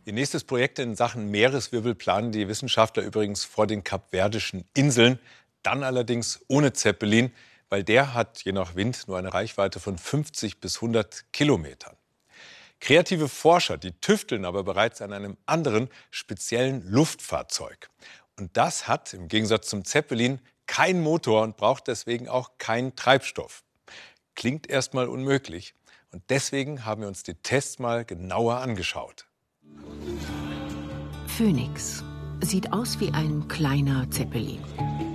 Ihr 0.05 0.15
nächstes 0.15 0.45
Projekt 0.45 0.79
in 0.79 0.97
Sachen 0.97 1.31
Meereswirbel 1.31 1.95
planen 1.95 2.33
die 2.33 2.49
Wissenschaftler 2.49 3.03
übrigens 3.03 3.45
vor 3.45 3.67
den 3.67 3.85
Kapverdischen 3.85 4.65
Inseln. 4.75 5.19
Dann 5.63 5.83
allerdings 5.83 6.41
ohne 6.49 6.73
Zeppelin, 6.73 7.33
weil 7.69 7.85
der 7.85 8.15
hat 8.15 8.43
je 8.43 8.53
nach 8.53 8.75
Wind 8.75 9.07
nur 9.07 9.19
eine 9.19 9.33
Reichweite 9.33 9.79
von 9.79 9.99
50 9.99 10.61
bis 10.61 10.77
100 10.77 11.33
Kilometern. 11.33 11.95
Kreative 12.81 13.29
Forscher, 13.29 13.77
die 13.77 13.93
tüfteln 13.93 14.47
aber 14.47 14.65
bereits 14.65 15.03
an 15.03 15.13
einem 15.13 15.37
anderen 15.45 15.89
speziellen 16.11 16.83
Luftfahrzeug. 16.91 17.91
Und 18.39 18.57
das 18.57 18.89
hat 18.89 19.13
im 19.13 19.29
Gegensatz 19.29 19.69
zum 19.69 19.85
Zeppelin 19.85 20.41
kein 20.71 21.03
Motor 21.03 21.43
und 21.43 21.57
braucht 21.57 21.89
deswegen 21.89 22.29
auch 22.29 22.53
keinen 22.59 22.95
Treibstoff. 22.95 23.65
Klingt 24.37 24.71
erstmal 24.71 25.09
unmöglich. 25.09 25.75
Und 26.13 26.23
deswegen 26.31 26.85
haben 26.85 27.01
wir 27.03 27.09
uns 27.09 27.25
die 27.25 27.35
Tests 27.35 27.81
mal 27.81 28.05
genauer 28.05 28.59
angeschaut. 28.59 29.27
Phoenix 31.27 32.05
sieht 32.41 32.73
aus 32.73 33.01
wie 33.01 33.11
ein 33.11 33.49
kleiner 33.49 34.09
Zeppelin. 34.13 34.63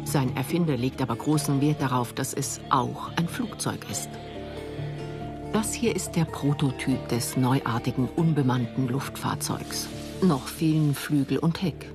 Sein 0.03 0.35
Erfinder 0.35 0.75
legt 0.75 1.01
aber 1.01 1.15
großen 1.15 1.61
Wert 1.61 1.81
darauf, 1.81 2.11
dass 2.11 2.33
es 2.33 2.59
auch 2.69 3.15
ein 3.15 3.29
Flugzeug 3.29 3.89
ist. 3.89 4.09
Das 5.53 5.73
hier 5.73 5.95
ist 5.95 6.17
der 6.17 6.25
Prototyp 6.25 7.07
des 7.07 7.37
neuartigen 7.37 8.09
unbemannten 8.09 8.89
Luftfahrzeugs. 8.89 9.87
Noch 10.21 10.49
fehlen 10.49 10.93
Flügel 10.93 11.37
und 11.37 11.61
Heck. 11.61 11.94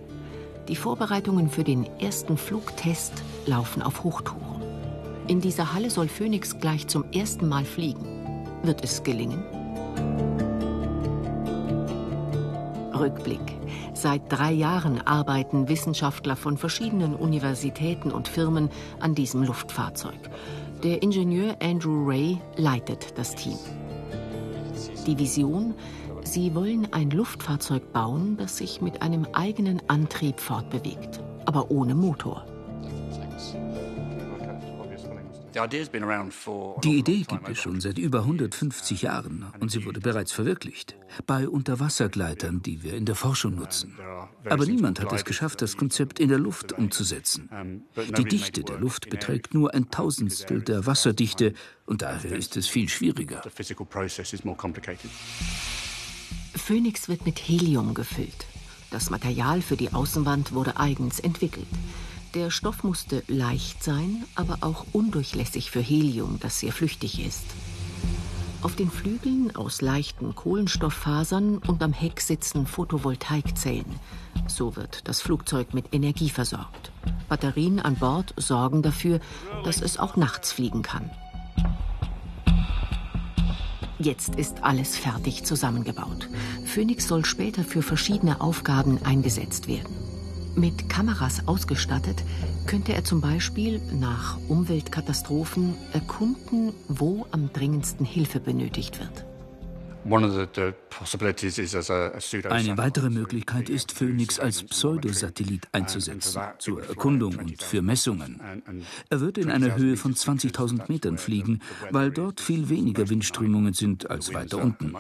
Die 0.69 0.77
Vorbereitungen 0.77 1.49
für 1.49 1.65
den 1.65 1.87
ersten 1.99 2.37
Flugtest 2.37 3.13
laufen 3.47 3.83
auf 3.83 4.05
Hochtouren. 4.05 4.63
In 5.27 5.41
dieser 5.41 5.75
Halle 5.75 5.91
soll 5.91 6.09
Phoenix 6.09 6.59
gleich 6.59 6.87
zum 6.87 7.05
ersten 7.13 7.49
Mal 7.49 7.65
fliegen. 7.65 8.47
Wird 8.63 8.85
es 8.85 9.03
gelingen? 9.03 9.45
Rückblick. 12.95 13.41
Seit 13.95 14.23
drei 14.29 14.53
Jahren 14.53 15.01
arbeiten 15.07 15.69
Wissenschaftler 15.69 16.37
von 16.37 16.57
verschiedenen 16.57 17.15
Universitäten 17.15 18.11
und 18.11 18.29
Firmen 18.29 18.71
an 19.01 19.15
diesem 19.15 19.43
Luftfahrzeug. 19.43 20.19
Der 20.83 21.03
Ingenieur 21.03 21.57
Andrew 21.63 22.07
Ray 22.07 22.39
leitet 22.57 23.19
das 23.19 23.35
Team. 23.35 23.59
Die 25.07 25.19
Vision? 25.19 25.75
Sie 26.31 26.55
wollen 26.55 26.93
ein 26.93 27.11
Luftfahrzeug 27.11 27.93
bauen, 27.93 28.37
das 28.37 28.57
sich 28.59 28.81
mit 28.81 29.03
einem 29.03 29.27
eigenen 29.33 29.83
Antrieb 29.89 30.39
fortbewegt, 30.39 31.19
aber 31.45 31.73
ohne 31.73 31.97
Motor. 31.97 32.47
Die 36.85 36.99
Idee 36.99 37.23
gibt 37.29 37.49
es 37.49 37.59
schon 37.59 37.81
seit 37.81 37.99
über 37.99 38.21
150 38.21 39.03
Jahren 39.03 39.45
und 39.59 39.73
sie 39.73 39.85
wurde 39.85 39.99
bereits 39.99 40.31
verwirklicht. 40.31 40.95
Bei 41.27 41.49
Unterwassergleitern, 41.49 42.63
die 42.63 42.85
wir 42.85 42.95
in 42.95 43.07
der 43.07 43.17
Forschung 43.17 43.57
nutzen. 43.57 43.99
Aber 44.49 44.67
niemand 44.67 45.01
hat 45.01 45.13
es 45.13 45.25
geschafft, 45.25 45.63
das 45.63 45.77
Konzept 45.77 46.21
in 46.21 46.29
der 46.29 46.39
Luft 46.39 46.73
umzusetzen. 46.73 47.51
Die 48.17 48.25
Dichte 48.25 48.63
der 48.63 48.79
Luft 48.79 49.11
beträgt 49.11 49.53
nur 49.53 49.75
ein 49.75 49.91
Tausendstel 49.91 50.63
der 50.63 50.87
Wasserdichte 50.87 51.55
und 51.87 52.03
daher 52.03 52.37
ist 52.37 52.57
es 52.57 52.69
viel 52.69 52.89
schwieriger. 52.89 53.43
Phoenix 56.55 57.09
wird 57.09 57.27
mit 57.27 57.39
Helium 57.39 57.95
gefüllt. 57.95 58.47
Das 58.91 59.11
Material 59.11 59.63
für 59.63 59.77
die 59.77 59.93
Außenwand 59.93 60.53
wurde 60.53 60.77
eigens 60.79 61.21
entwickelt. 61.21 61.67
Der 62.35 62.51
Stoff 62.51 62.85
musste 62.85 63.23
leicht 63.29 63.83
sein, 63.83 64.25
aber 64.35 64.59
auch 64.61 64.87
undurchlässig 64.93 65.71
für 65.71 65.81
Helium, 65.81 66.39
das 66.41 66.61
sehr 66.61 66.73
flüchtig 66.73 67.25
ist. 67.25 67.45
Auf 68.63 68.77
den 68.77 68.91
Flügeln 68.91 69.57
aus 69.57 69.81
leichten 69.81 70.35
Kohlenstofffasern 70.35 71.59
und 71.59 71.83
am 71.83 71.93
Heck 71.93 72.21
sitzen 72.21 72.67
Photovoltaikzellen. 72.67 73.99
So 74.47 74.77
wird 74.77 75.09
das 75.09 75.23
Flugzeug 75.23 75.73
mit 75.73 75.95
Energie 75.95 76.29
versorgt. 76.29 76.93
Batterien 77.29 77.81
an 77.81 77.97
Bord 77.97 78.35
sorgen 78.37 78.83
dafür, 78.83 79.21
dass 79.65 79.81
es 79.81 79.99
auch 79.99 80.17
nachts 80.17 80.53
fliegen 80.53 80.83
kann. 80.83 81.11
Jetzt 84.03 84.35
ist 84.37 84.65
alles 84.65 84.97
fertig 84.97 85.45
zusammengebaut. 85.45 86.31
Phoenix 86.65 87.07
soll 87.07 87.27
später 87.27 87.63
für 87.63 87.83
verschiedene 87.83 88.41
Aufgaben 88.41 88.99
eingesetzt 89.05 89.69
werden. 89.69 89.95
Mit 90.57 90.89
Kameras 90.89 91.47
ausgestattet, 91.47 92.25
könnte 92.67 92.95
er 92.95 93.05
zum 93.05 93.21
Beispiel 93.21 93.79
nach 93.93 94.39
Umweltkatastrophen 94.49 95.75
erkunden, 95.93 96.73
wo 96.89 97.27
am 97.31 97.53
dringendsten 97.53 98.07
Hilfe 98.07 98.41
benötigt 98.41 98.99
wird. 99.01 99.27
Eine 102.49 102.79
weitere 102.79 103.11
Möglichkeit 103.11 103.69
ist, 103.69 103.93
Phoenix 103.93 104.39
als 104.41 104.63
Pseudosatellit 104.63 105.69
einzusetzen, 105.73 106.41
zur 106.59 106.83
Erkundung 106.83 107.37
und 107.37 107.63
für 107.63 107.83
Messungen. 107.83 108.41
Er 109.11 109.21
wird 109.21 109.39
in 109.39 109.51
einer 109.51 109.77
Höhe 109.77 109.97
von 109.97 110.15
20.000 110.15 110.91
Metern 110.91 111.19
fliegen, 111.19 111.61
weil 111.91 112.11
dort 112.11 112.41
viel 112.41 112.69
weniger 112.69 113.09
Windströmungen 113.09 113.75
sind 113.75 114.11
als 114.11 114.33
weiter 114.33 114.59
unten. 114.59 114.95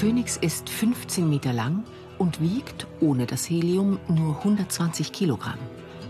Phoenix 0.00 0.36
ist 0.36 0.68
15 0.68 1.30
Meter 1.30 1.52
lang 1.52 1.84
und 2.18 2.40
wiegt 2.40 2.86
ohne 3.00 3.26
das 3.26 3.48
Helium 3.48 4.00
nur 4.08 4.38
120 4.38 5.12
Kilogramm. 5.12 5.58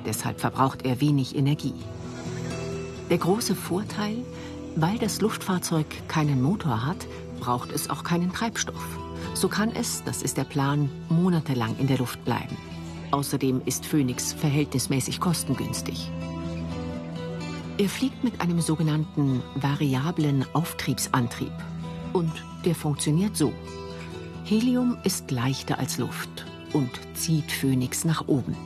Deshalb 0.07 0.41
verbraucht 0.41 0.85
er 0.85 1.01
wenig 1.01 1.37
Energie. 1.37 1.75
Der 3.11 3.19
große 3.19 3.55
Vorteil, 3.55 4.17
weil 4.77 4.99
das 4.99 5.21
Luftfahrzeug 5.21 5.87
keinen 6.09 6.43
Motor 6.43 6.87
hat, 6.87 7.07
braucht 7.41 7.73
es 7.73 7.91
auch 7.91 8.05
keinen 8.05 8.33
Treibstoff. 8.33 8.99
So 9.35 9.49
kann 9.49 9.71
es, 9.75 10.03
das 10.05 10.23
ist 10.23 10.37
der 10.37 10.45
Plan, 10.45 10.91
monatelang 11.09 11.77
in 11.79 11.87
der 11.87 11.99
Luft 11.99 12.25
bleiben. 12.25 12.57
Außerdem 13.11 13.63
ist 13.67 13.85
Phoenix 13.85 14.33
verhältnismäßig 14.33 15.21
kostengünstig. 15.21 16.11
Er 17.79 17.89
fliegt 17.89 18.23
mit 18.23 18.41
einem 18.41 18.61
sogenannten 18.61 19.43
variablen 19.55 20.45
Auftriebsantrieb. 20.53 21.53
Und 22.13 22.33
der 22.65 22.75
funktioniert 22.75 23.37
so. 23.37 23.53
Helium 24.45 24.99
ist 25.05 25.31
leichter 25.31 25.79
als 25.79 25.99
Luft 25.99 26.45
und 26.73 26.91
zieht 27.15 27.51
Phoenix 27.51 28.05
nach 28.05 28.29
oben. 28.29 28.57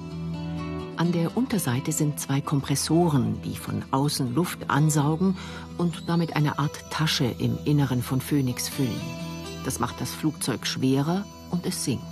An 0.97 1.13
der 1.13 1.37
Unterseite 1.37 1.93
sind 1.93 2.19
zwei 2.19 2.41
Kompressoren, 2.41 3.43
die 3.43 3.57
von 3.57 3.85
außen 3.91 4.35
Luft 4.35 4.71
ansaugen 4.71 5.37
und 5.77 6.09
damit 6.09 6.35
eine 6.35 6.59
Art 6.59 6.91
Tasche 6.91 7.27
im 7.39 7.59
Inneren 7.67 8.03
von 8.03 8.23
Phoenix 8.23 8.71
füllen. 8.71 9.01
Das 9.67 9.79
macht 9.79 10.01
das 10.01 10.11
Flugzeug 10.13 10.67
schwerer 10.67 11.27
und 11.51 11.67
es 11.67 11.85
sinkt. 11.85 12.03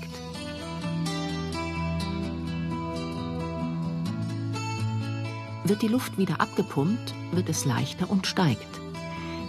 Wird 5.64 5.80
die 5.80 5.88
Luft 5.88 6.18
wieder 6.18 6.42
abgepumpt, 6.42 7.14
wird 7.32 7.48
es 7.48 7.64
leichter 7.64 8.10
und 8.10 8.26
steigt. 8.26 8.68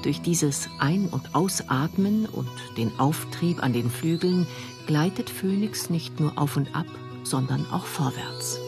Durch 0.04 0.22
dieses 0.22 0.70
Ein- 0.80 1.10
und 1.10 1.36
Ausatmen 1.36 2.26
und 2.26 2.48
den 2.78 2.98
Auftrieb 3.00 3.62
an 3.62 3.74
den 3.74 3.90
Flügeln 3.90 4.48
gleitet 4.88 5.30
Phoenix 5.30 5.90
nicht 5.90 6.22
nur 6.22 6.38
auf 6.38 6.56
und 6.56 6.74
ab, 6.74 6.86
sondern 7.24 7.66
auch 7.70 7.86
vorwärts. 7.86 8.60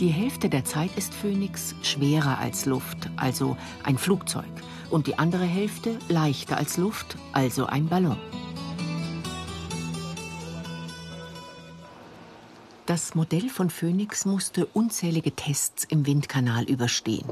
Die 0.00 0.10
Hälfte 0.10 0.48
der 0.48 0.64
Zeit 0.64 0.90
ist 0.96 1.12
Phoenix 1.12 1.74
schwerer 1.82 2.38
als 2.38 2.66
Luft, 2.66 3.10
also 3.16 3.56
ein 3.82 3.98
Flugzeug, 3.98 4.44
und 4.90 5.08
die 5.08 5.18
andere 5.18 5.44
Hälfte 5.44 5.98
leichter 6.08 6.56
als 6.56 6.76
Luft, 6.76 7.16
also 7.32 7.66
ein 7.66 7.88
Ballon. 7.88 8.16
Das 12.86 13.16
Modell 13.16 13.48
von 13.48 13.70
Phoenix 13.70 14.24
musste 14.24 14.66
unzählige 14.66 15.32
Tests 15.32 15.84
im 15.84 16.06
Windkanal 16.06 16.64
überstehen. 16.64 17.28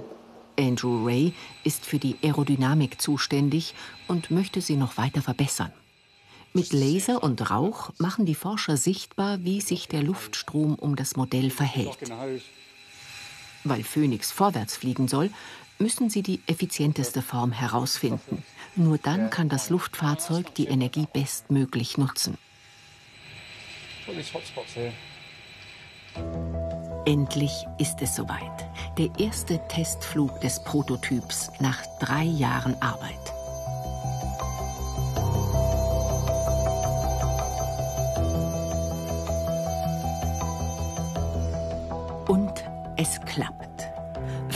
Andrew 0.58 1.06
Ray 1.06 1.34
ist 1.62 1.86
für 1.86 1.98
die 1.98 2.16
Aerodynamik 2.22 3.00
zuständig 3.00 3.74
und 4.08 4.30
möchte 4.30 4.60
sie 4.60 4.76
noch 4.76 4.96
weiter 4.98 5.22
verbessern. 5.22 5.72
Mit 6.56 6.72
Laser 6.72 7.22
und 7.22 7.50
Rauch 7.50 7.90
machen 7.98 8.24
die 8.24 8.34
Forscher 8.34 8.78
sichtbar, 8.78 9.44
wie 9.44 9.60
sich 9.60 9.88
der 9.88 10.02
Luftstrom 10.02 10.74
um 10.76 10.96
das 10.96 11.14
Modell 11.14 11.50
verhält. 11.50 11.98
Weil 13.62 13.84
Phoenix 13.84 14.32
vorwärts 14.32 14.74
fliegen 14.74 15.06
soll, 15.06 15.28
müssen 15.78 16.08
sie 16.08 16.22
die 16.22 16.40
effizienteste 16.46 17.20
Form 17.20 17.52
herausfinden. 17.52 18.42
Nur 18.74 18.96
dann 18.96 19.28
kann 19.28 19.50
das 19.50 19.68
Luftfahrzeug 19.68 20.54
die 20.54 20.68
Energie 20.68 21.06
bestmöglich 21.12 21.98
nutzen. 21.98 22.38
Endlich 27.04 27.52
ist 27.78 28.00
es 28.00 28.16
soweit. 28.16 28.96
Der 28.96 29.10
erste 29.18 29.60
Testflug 29.68 30.40
des 30.40 30.64
Prototyps 30.64 31.50
nach 31.60 31.82
drei 32.00 32.22
Jahren 32.22 32.80
Arbeit. 32.80 33.35
Klappt. 43.36 43.90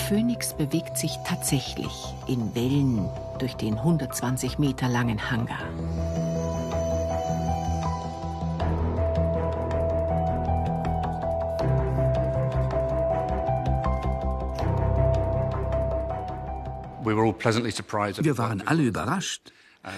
Phoenix 0.09 0.55
bewegt 0.55 0.97
sich 0.97 1.19
tatsächlich 1.27 2.15
in 2.27 2.55
Wellen 2.55 3.11
durch 3.39 3.55
den 3.55 3.75
120 3.75 4.59
Meter 4.59 4.89
langen 4.89 5.31
Hangar. 5.31 5.59
Wir 18.25 18.39
waren 18.39 18.67
alle 18.67 18.83
überrascht. 18.83 19.53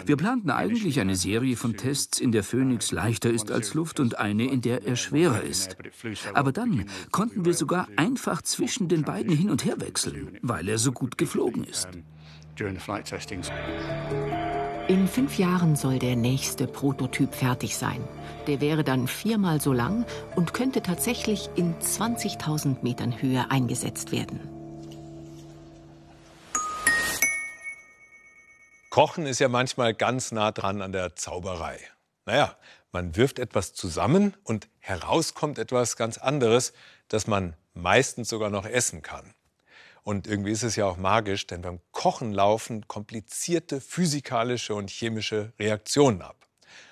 Wir 0.07 0.17
planten 0.17 0.51
eigentlich 0.51 1.01
eine 1.01 1.17
Serie 1.17 1.57
von 1.57 1.77
Tests, 1.77 2.21
in 2.21 2.31
der 2.31 2.45
Phoenix 2.45 2.93
leichter 2.93 3.31
ist 3.31 3.51
als 3.51 3.75
Luft 3.75 3.99
und 3.99 4.19
eine, 4.19 4.45
in 4.45 4.61
der 4.61 4.87
er 4.87 4.95
schwerer 4.97 5.43
ist. 5.43 5.77
Aber 6.35 6.53
dann 6.53 6.87
konnten 7.11 7.45
wir 7.45 7.55
sogar 7.55 7.89
einfach 7.97 8.43
zwischen 8.43 8.89
den 8.89 9.03
beiden 9.03 9.37
hin 9.37 9.51
und 9.51 9.65
her 9.65 9.81
wechseln, 9.81 10.39
weil 10.43 10.69
er 10.69 10.79
so 10.79 10.93
gut 10.93 11.19
geflogen 11.19 11.65
ist. 11.65 11.89
In 14.89 15.09
fünf 15.09 15.39
Jahren 15.39 15.75
soll 15.75 15.99
der 15.99 16.17
nächste 16.17 16.67
Prototyp 16.67 17.35
fertig 17.35 17.77
sein. 17.77 18.03
Der 18.47 18.61
wäre 18.61 18.85
dann 18.85 19.09
viermal 19.09 19.61
so 19.61 19.73
lang 19.73 20.05
und 20.37 20.55
könnte 20.55 20.83
tatsächlich 20.83 21.51
in 21.57 21.75
20.000 21.77 22.83
Metern 22.83 23.21
Höhe 23.21 23.51
eingesetzt 23.51 24.13
werden. 24.13 24.52
Kochen 28.93 29.25
ist 29.25 29.39
ja 29.39 29.49
manchmal 29.49 29.95
ganz 29.95 30.33
nah 30.33 30.53
dran 30.53 30.83
an 30.83 30.93
der 30.93 31.17
Zauberei. 31.17 31.81
Naja, 32.27 32.55
man 32.93 33.17
wirft 33.17 33.39
etwas 33.39 33.73
zusammen 33.73 34.35
und 34.45 34.69
herauskommt 34.81 35.59
etwas 35.59 35.97
ganz 35.97 36.19
anderes, 36.19 36.75
das 37.09 37.27
man 37.27 37.57
meistens 37.73 38.29
sogar 38.29 38.51
noch 38.51 38.67
essen 38.67 39.01
kann. 39.01 39.33
Und 40.03 40.27
irgendwie 40.27 40.51
ist 40.51 40.63
es 40.63 40.77
ja 40.77 40.85
auch 40.85 40.99
magisch, 40.99 41.47
denn 41.47 41.63
beim 41.63 41.81
Kochen 41.93 42.35
laufen 42.35 42.87
komplizierte 42.87 43.81
physikalische 43.81 44.75
und 44.75 44.91
chemische 44.91 45.55
Reaktionen 45.59 46.21
ab. 46.21 46.47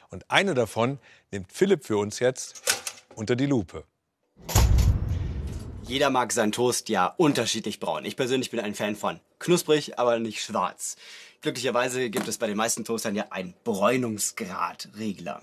Und 0.08 0.30
eine 0.30 0.54
davon 0.54 0.98
nimmt 1.30 1.52
Philipp 1.52 1.84
für 1.84 1.98
uns 1.98 2.18
jetzt 2.18 2.62
unter 3.14 3.36
die 3.36 3.44
Lupe. 3.44 3.84
Jeder 5.90 6.09
mag 6.11 6.33
seinen 6.33 6.53
Toast 6.53 6.88
ja 6.88 7.07
unterschiedlich 7.16 7.81
braun. 7.81 8.05
Ich 8.05 8.14
persönlich 8.14 8.48
bin 8.53 8.61
ein 8.61 8.76
Fan 8.76 8.94
von 8.94 9.18
knusprig, 9.40 9.98
aber 9.98 10.20
nicht 10.20 10.40
schwarz. 10.40 10.94
Glücklicherweise 11.40 12.11
gibt 12.11 12.29
es 12.29 12.38
bei 12.38 12.46
den 12.46 12.57
meisten 12.57 12.85
Toastern 12.85 13.16
ja 13.16 13.24
einen 13.31 13.55
Bräunungsgradregler. 13.64 15.42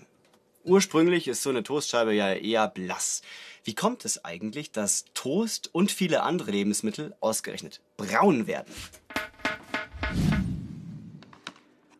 Ursprünglich 0.63 1.27
ist 1.27 1.43
so 1.43 1.49
eine 1.49 1.63
Toastscheibe 1.63 2.13
ja 2.13 2.31
eher 2.31 2.69
blass. 2.69 3.23
Wie 3.65 3.75
kommt 3.75 4.05
es 4.05 4.23
eigentlich, 4.23 4.71
dass 4.71 5.03
Toast 5.13 5.75
und 5.75 5.91
viele 5.91 6.23
andere 6.23 6.51
Lebensmittel 6.51 7.13
ausgerechnet 7.19 7.81
braun 7.97 8.47
werden? 8.47 8.73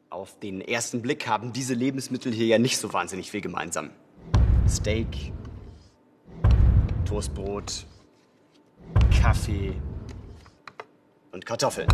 Auf 0.09 0.39
den 0.39 0.61
ersten 0.61 1.01
Blick 1.01 1.27
haben 1.27 1.51
diese 1.51 1.73
Lebensmittel 1.73 2.31
hier 2.31 2.45
ja 2.45 2.59
nicht 2.59 2.77
so 2.77 2.93
wahnsinnig 2.93 3.29
viel 3.29 3.41
gemeinsam. 3.41 3.89
Steak, 4.69 5.33
Toastbrot, 7.03 7.85
Kaffee 9.21 9.73
und 11.31 11.45
Kartoffeln. 11.45 11.87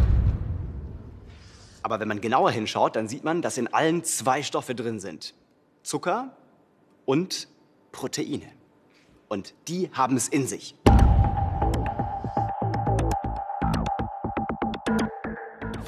Aber 1.81 1.99
wenn 1.99 2.07
man 2.07 2.21
genauer 2.21 2.51
hinschaut, 2.51 2.95
dann 2.95 3.07
sieht 3.07 3.23
man, 3.23 3.41
dass 3.41 3.57
in 3.57 3.73
allen 3.73 4.03
zwei 4.03 4.43
Stoffe 4.43 4.75
drin 4.75 4.99
sind. 4.99 5.33
Zucker 5.83 6.35
und 7.05 7.47
Proteine. 7.91 8.45
Und 9.29 9.53
die 9.67 9.89
haben 9.93 10.15
es 10.15 10.27
in 10.27 10.47
sich. 10.47 10.75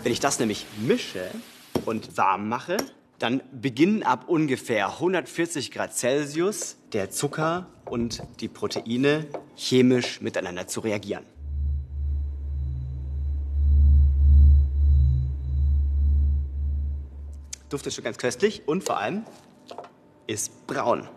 Wenn 0.03 0.11
ich 0.11 0.19
das 0.19 0.39
nämlich 0.39 0.65
mische 0.79 1.29
und 1.85 2.17
warm 2.17 2.47
mache, 2.47 2.77
dann 3.19 3.41
beginnen 3.51 4.03
ab 4.03 4.25
ungefähr 4.27 4.87
140 4.87 5.71
Grad 5.71 5.93
Celsius 5.93 6.77
der 6.93 7.09
Zucker 7.09 7.67
und 7.85 8.21
die 8.39 8.47
Proteine 8.47 9.25
chemisch 9.55 10.21
miteinander 10.21 10.67
zu 10.67 10.79
reagieren. 10.81 11.25
duftet 17.75 17.93
schon 17.93 18.05
ganz 18.05 18.17
köstlich 18.17 18.63
und 18.67 18.85
vor 18.85 18.99
allem 18.99 19.25
ist 20.27 20.65
braun. 20.65 21.09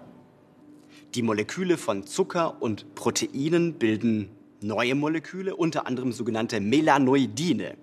Die 1.14 1.22
Moleküle 1.22 1.78
von 1.78 2.04
Zucker 2.04 2.60
und 2.60 2.96
Proteinen 2.96 3.74
bilden 3.74 4.28
neue 4.60 4.96
Moleküle, 4.96 5.54
unter 5.54 5.86
anderem 5.86 6.12
sogenannte 6.12 6.60
Melanoidine. 6.60 7.76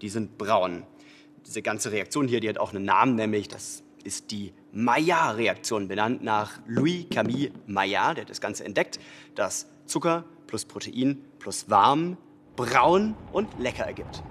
Die 0.00 0.08
sind 0.08 0.38
braun. 0.38 0.84
Diese 1.46 1.60
ganze 1.60 1.92
Reaktion 1.92 2.26
hier, 2.26 2.40
die 2.40 2.48
hat 2.48 2.56
auch 2.58 2.72
einen 2.72 2.86
Namen, 2.86 3.16
nämlich 3.16 3.48
das 3.48 3.82
ist 4.04 4.30
die 4.30 4.52
Maillard-Reaktion, 4.72 5.88
benannt 5.88 6.22
nach 6.22 6.60
Louis 6.66 7.06
Camille 7.10 7.52
Maillard, 7.66 8.18
der 8.18 8.24
das 8.24 8.40
Ganze 8.40 8.64
entdeckt, 8.64 8.98
dass 9.34 9.66
Zucker 9.86 10.24
plus 10.46 10.64
Protein 10.64 11.24
plus 11.38 11.68
warm 11.68 12.16
braun 12.56 13.16
und 13.32 13.48
lecker 13.58 13.84
ergibt. 13.84 14.22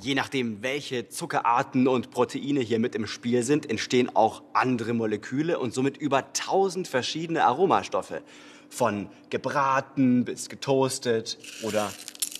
Je 0.00 0.14
nachdem, 0.14 0.62
welche 0.62 1.08
Zuckerarten 1.08 1.86
und 1.86 2.10
Proteine 2.10 2.60
hier 2.60 2.78
mit 2.78 2.94
im 2.94 3.06
Spiel 3.06 3.42
sind, 3.42 3.68
entstehen 3.68 4.14
auch 4.14 4.42
andere 4.54 4.94
Moleküle 4.94 5.58
und 5.58 5.74
somit 5.74 5.98
über 5.98 6.18
1000 6.18 6.88
verschiedene 6.88 7.44
Aromastoffe. 7.44 8.22
Von 8.70 9.10
gebraten 9.28 10.24
bis 10.24 10.48
getoastet 10.48 11.38
oder 11.64 11.92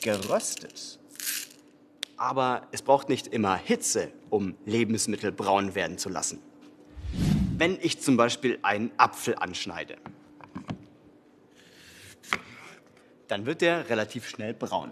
geröstet. 0.03 0.99
Aber 2.17 2.69
es 2.73 2.83
braucht 2.83 3.09
nicht 3.09 3.27
immer 3.27 3.57
Hitze, 3.57 4.11
um 4.31 4.55
Lebensmittel 4.65 5.33
braun 5.33 5.75
werden 5.75 5.99
zu 5.99 6.09
lassen. 6.09 6.39
Wenn 7.61 7.77
ich 7.83 8.01
zum 8.01 8.17
Beispiel 8.17 8.59
einen 8.63 8.91
Apfel 8.97 9.35
anschneide, 9.35 9.99
dann 13.29 13.45
wird 13.45 13.61
der 13.61 13.91
relativ 13.91 14.27
schnell 14.27 14.55
braun. 14.55 14.91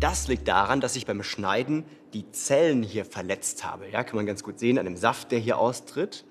Das 0.00 0.26
liegt 0.26 0.48
daran, 0.48 0.80
dass 0.80 0.96
ich 0.96 1.04
beim 1.04 1.22
Schneiden 1.22 1.84
die 2.14 2.30
Zellen 2.30 2.82
hier 2.82 3.04
verletzt 3.04 3.66
habe. 3.66 3.90
Ja, 3.90 4.02
kann 4.04 4.16
man 4.16 4.24
ganz 4.24 4.42
gut 4.42 4.58
sehen 4.58 4.78
an 4.78 4.86
dem 4.86 4.96
Saft, 4.96 5.32
der 5.32 5.38
hier 5.38 5.58
austritt. 5.58 6.24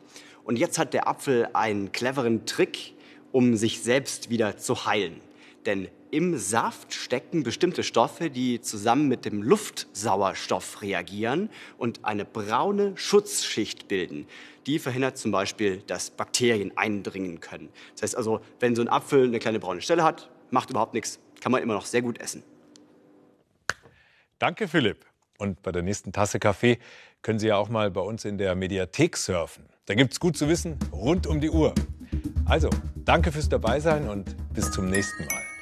Und 0.44 0.58
jetzt 0.58 0.80
hat 0.80 0.96
der 0.96 1.08
Apfel 1.08 1.48
einen 1.54 1.92
cleveren 1.92 2.48
Trick, 2.48 2.96
um 3.32 3.56
sich 3.56 3.84
selbst 3.84 4.32
wieder 4.32 4.58
zu 4.58 4.88
heilen. 4.88 5.22
Denn 5.68 5.90
im 6.12 6.38
Saft 6.38 6.94
stecken 6.94 7.44
bestimmte 7.44 7.84
Stoffe, 7.84 8.30
die 8.30 8.62
zusammen 8.62 9.10
mit 9.10 9.26
dem 9.26 9.44
Luftsauerstoff 9.44 10.82
reagieren 10.82 11.50
und 11.78 12.06
eine 12.06 12.24
braune 12.24 12.96
Schutzschicht 12.96 13.90
bilden. 13.90 14.26
Die 14.66 14.80
verhindert 14.80 15.18
zum 15.18 15.32
Beispiel, 15.32 15.84
dass 15.86 16.10
Bakterien 16.10 16.72
eindringen 16.78 17.42
können. 17.42 17.68
Das 17.94 18.04
heißt 18.04 18.18
also, 18.18 18.40
wenn 18.62 18.78
so 18.78 18.82
ein 18.82 18.88
Apfel 18.88 19.26
eine 19.26 19.40
kleine 19.40 19.60
braune 19.60 19.82
Stelle 19.82 20.06
hat, 20.06 20.30
macht 20.52 20.70
überhaupt 20.70 20.94
nichts, 20.94 21.20
kann 21.42 21.52
man 21.52 21.62
immer 21.62 21.74
noch 21.74 21.86
sehr 21.86 22.02
gut 22.02 22.20
essen. 22.20 22.44
Danke, 24.40 24.70
Philipp. 24.70 25.06
Und 25.38 25.62
bei 25.64 25.74
der 25.74 25.82
nächsten 25.82 26.14
Tasse 26.14 26.40
Kaffee 26.40 26.80
können 27.22 27.40
Sie 27.40 27.48
ja 27.48 27.58
auch 27.58 27.68
mal 27.68 27.92
bei 27.92 28.02
uns 28.02 28.24
in 28.24 28.38
der 28.38 28.56
Mediathek 28.56 29.18
surfen. 29.18 29.66
Da 29.86 29.96
gibt 29.96 30.14
es 30.14 30.20
gut 30.22 30.38
zu 30.38 30.48
wissen 30.48 30.80
rund 30.94 31.28
um 31.28 31.42
die 31.42 31.50
Uhr. 31.50 31.76
Also, 32.46 32.70
danke 32.96 33.34
fürs 33.34 33.50
Dabeisein 33.50 34.08
und 34.08 34.36
bis 34.54 34.72
zum 34.72 34.90
nächsten 34.90 35.26
Mal. 35.26 35.57